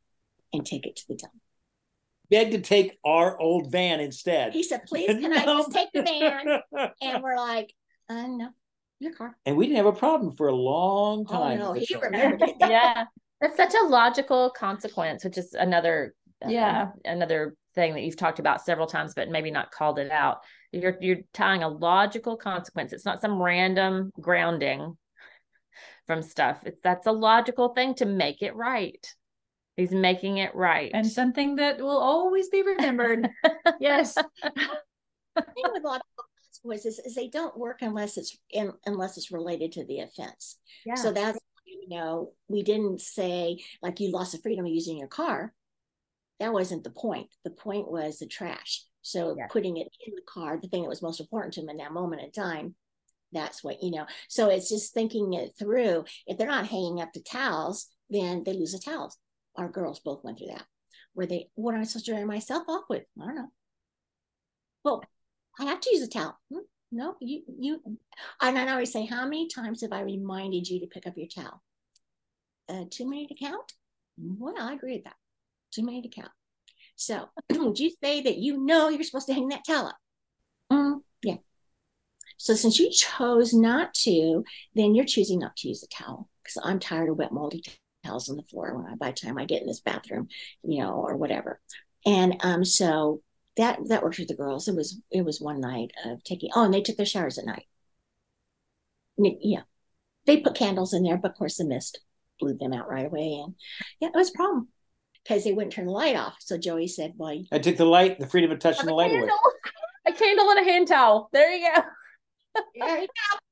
[0.52, 1.32] and take it to the dump.
[2.30, 4.52] Begged to take our old van instead.
[4.52, 5.36] He said, "Please, can no.
[5.36, 7.72] I just take the van?" and we're like,
[8.08, 8.48] uh, "No,
[8.98, 11.60] your car." And we didn't have a problem for a long oh, time.
[11.60, 12.42] Oh no, he remembered.
[12.60, 13.04] yeah,
[13.40, 16.14] that's such a logical consequence, which is another
[16.47, 16.91] yeah.
[17.05, 20.39] Another thing that you've talked about several times but maybe not called it out
[20.72, 22.93] you're you're tying a logical consequence.
[22.93, 24.97] It's not some random grounding
[26.07, 26.59] from stuff.
[26.64, 29.07] It's that's a logical thing to make it right.
[29.76, 30.91] He's making it right.
[30.93, 33.28] And something that will always be remembered.
[33.80, 34.14] Yes.
[34.14, 34.22] The
[35.36, 39.84] thing with logical consequences is they don't work unless it's in, unless it's related to
[39.84, 40.59] the offense.
[40.84, 40.97] Yeah.
[40.97, 45.07] so that's you know we didn't say like you lost the freedom of using your
[45.07, 45.53] car
[46.41, 47.28] that wasn't the point.
[47.45, 48.84] The point was the trash.
[49.03, 49.47] So yeah.
[49.51, 51.93] putting it in the car, the thing that was most important to him in that
[51.93, 52.74] moment in time,
[53.32, 54.07] that's what, you know.
[54.28, 56.05] So it's just thinking it through.
[56.26, 59.16] If they're not hanging up the towels, then they lose the towels.
[59.57, 60.64] Our girls both went through that.
[61.14, 63.05] Where they, what am I supposed to dry myself off with?
[63.20, 63.53] I don't know.
[64.84, 65.03] Well,
[65.59, 66.39] I have to use a towel.
[66.53, 66.61] Hmm,
[66.93, 67.82] no, you, you,
[68.41, 71.26] and I always say, how many times have I reminded you to pick up your
[71.26, 71.62] towel?
[72.68, 73.72] Uh, too many to count?
[74.16, 75.16] Well, I agree with that
[75.70, 76.30] too many to count.
[76.96, 79.96] So would you say that you know you're supposed to hang that towel up?
[80.72, 81.36] Mm, yeah.
[82.36, 84.44] So since you chose not to,
[84.74, 87.62] then you're choosing not to use the towel because I'm tired of wet, moldy
[88.04, 90.28] towels on the floor when I by the time I get in this bathroom,
[90.62, 91.60] you know, or whatever.
[92.04, 93.22] And um, so
[93.56, 94.68] that that worked with the girls.
[94.68, 96.50] It was it was one night of taking.
[96.54, 97.66] Oh, and they took their showers at night.
[99.18, 99.62] Yeah,
[100.26, 102.00] they put candles in there, but of course the mist
[102.38, 103.54] blew them out right away, and
[104.00, 104.68] yeah, it was a problem
[105.29, 106.37] because they wouldn't turn the light off.
[106.41, 109.29] So Joey said, "Well, I took the light, the freedom of touching the light away."
[110.07, 111.29] A candle and a hand towel.
[111.35, 111.83] There you go.
[112.74, 113.05] Yeah.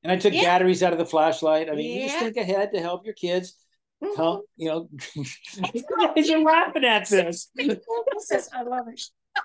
[0.02, 0.44] And I took yeah.
[0.44, 1.68] batteries out of the flashlight.
[1.68, 2.02] I mean, yeah.
[2.04, 3.54] you just think ahead to help your kids.
[4.02, 4.16] Mm-hmm.
[4.16, 4.88] Help, you know,
[6.16, 7.50] you're laughing at this.
[7.60, 9.02] I love it.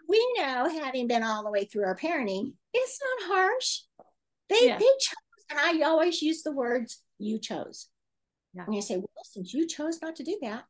[0.08, 3.80] We know, having been all the way through our parenting, it's not harsh.
[4.50, 4.78] They yeah.
[4.78, 7.90] they chose, and I always use the words "you chose."
[8.54, 8.64] Yeah.
[8.68, 10.64] And you say, "Well, since you chose not to do that,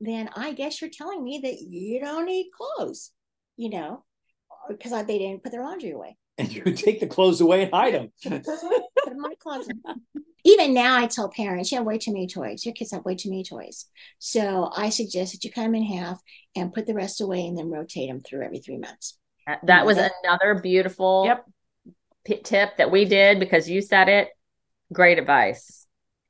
[0.00, 3.12] then I guess you're telling me that you don't need clothes."
[3.56, 4.04] You know,
[4.50, 6.16] uh, because they didn't put their laundry away.
[6.38, 8.12] And you take the clothes away and hide them.
[8.22, 9.76] put in my closet.
[10.44, 12.64] Even now, I tell parents, you have way too many toys.
[12.64, 13.86] Your kids have way too many toys.
[14.18, 16.20] So I suggest that you cut them in half
[16.56, 19.18] and put the rest away and then rotate them through every three months.
[19.46, 21.44] Uh, that was another beautiful yep.
[22.24, 24.28] p- tip that we did because you said it.
[24.92, 25.77] Great advice.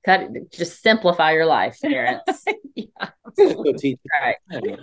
[0.09, 2.43] Cut just simplify your life, parents.
[2.75, 2.87] yeah.
[3.39, 4.37] Right.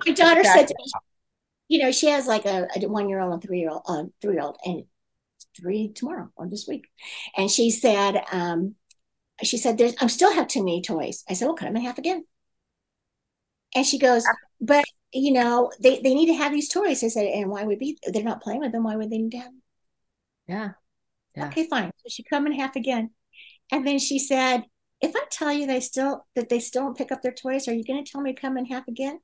[0.05, 0.91] My daughter said to me,
[1.67, 4.03] you know, she has like a, a one year old and three year old, uh,
[4.21, 4.83] three year old, and
[5.59, 6.85] three tomorrow or this week.
[7.35, 8.75] And she said, um,
[9.41, 11.81] she said, "There's, I still have too many toys." I said, "Well, cut them in
[11.81, 12.23] half again."
[13.73, 14.23] And she goes,
[14.61, 17.79] "But you know, they they need to have these toys." I said, "And why would
[17.79, 17.97] be?
[18.05, 18.83] They're not playing with them.
[18.83, 19.61] Why would they need to have them?"
[20.47, 20.69] Yeah.
[21.35, 21.47] yeah.
[21.47, 21.89] Okay, fine.
[21.97, 23.09] So she cut them in half again,
[23.71, 24.65] and then she said,
[25.05, 27.73] "If I tell you they still that they still don't pick up their toys, are
[27.73, 29.19] you going to tell me to come in half again?"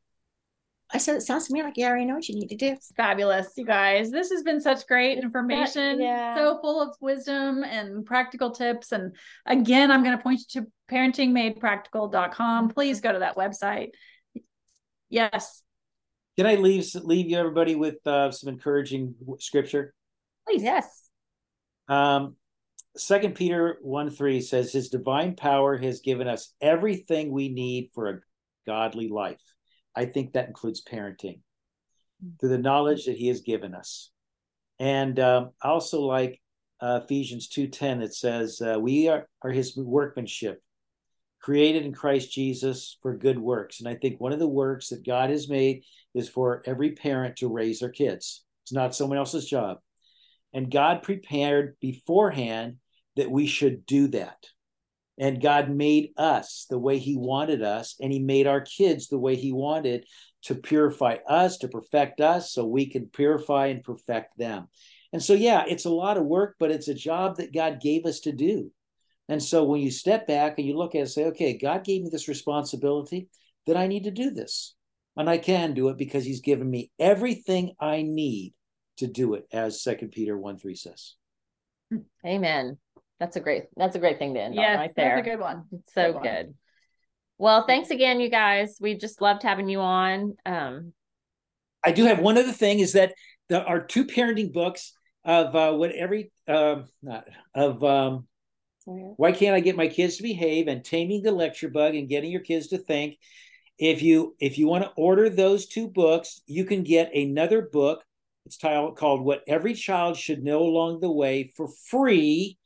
[0.94, 2.76] I said, it sounds to me like you already know what you need to do.
[2.98, 4.12] Fabulous, you guys.
[4.12, 6.36] This has been such great information, yeah.
[6.36, 8.92] so full of wisdom and practical tips.
[8.92, 9.16] And
[9.46, 12.70] again, I'm going to point you to parentingmadepractical.com.
[12.70, 13.92] Please go to that website.
[15.10, 15.64] Yes.
[16.38, 19.94] Can I leave leave you everybody with uh, some encouraging scripture?
[20.46, 20.64] Please.
[20.64, 21.10] Yes.
[21.88, 22.36] Um,
[22.98, 28.10] Second Peter 1 3 says, His divine power has given us everything we need for
[28.10, 28.20] a
[28.66, 29.42] godly life.
[29.96, 31.40] I think that includes parenting
[32.40, 34.12] through the knowledge that he has given us.
[34.80, 36.42] And um, also like
[36.80, 40.62] uh, Ephesians 2.10, it says, uh, we are, are his workmanship,
[41.42, 43.80] created in Christ Jesus for good works.
[43.80, 45.84] And I think one of the works that God has made
[46.14, 48.44] is for every parent to raise their kids.
[48.64, 49.78] It's not someone else's job.
[50.54, 52.78] And God prepared beforehand
[53.16, 54.38] that we should do that.
[55.18, 59.20] And God made us the way He wanted us, and He made our kids the
[59.20, 60.06] way He wanted
[60.44, 64.68] to purify us, to perfect us, so we can purify and perfect them.
[65.14, 68.06] And so, yeah, it's a lot of work, but it's a job that God gave
[68.06, 68.72] us to do.
[69.28, 71.84] And so, when you step back and you look at it and say, okay, God
[71.84, 73.28] gave me this responsibility,
[73.68, 74.76] that I need to do this.
[75.16, 78.54] And I can do it because He's given me everything I need
[78.98, 81.16] to do it, as Second Peter 1 3 says.
[81.92, 81.98] Hmm.
[82.26, 82.78] Amen.
[83.22, 85.16] That's a great that's a great thing to end yes, on right there.
[85.18, 85.66] That's a good one.
[85.72, 86.56] It's so good, good.
[87.38, 88.78] Well, thanks again, you guys.
[88.82, 90.38] We just loved having you on.
[90.44, 90.94] Um,
[91.86, 93.14] I do have one other thing is that
[93.48, 94.94] there are two parenting books
[95.24, 98.28] of uh, what every um, not of um,
[98.86, 102.32] why can't I get my kids to behave and taming the lecture bug and getting
[102.32, 103.20] your kids to think.
[103.78, 108.04] If you if you want to order those two books, you can get another book.
[108.48, 112.58] It's titled called "What Every Child Should Know Along the Way" for free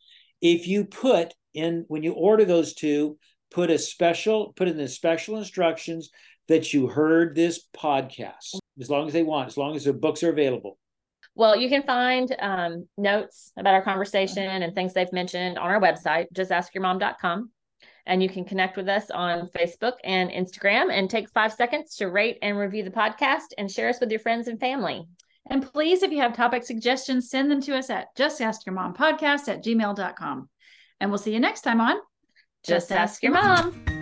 [0.41, 3.17] if you put in when you order those two
[3.51, 6.09] put a special put in the special instructions
[6.47, 10.23] that you heard this podcast as long as they want as long as their books
[10.23, 10.77] are available.
[11.36, 15.81] Well you can find um, notes about our conversation and things they've mentioned on our
[15.81, 17.49] website justaskyourmom.com
[18.07, 22.07] and you can connect with us on facebook and instagram and take five seconds to
[22.07, 25.07] rate and review the podcast and share us with your friends and family
[25.49, 30.49] and please, if you have topic suggestions, send them to us at justaskyourmompodcast at gmail.com.
[30.99, 31.97] And we'll see you next time on
[32.63, 33.94] Just, Just Ask Your Mom.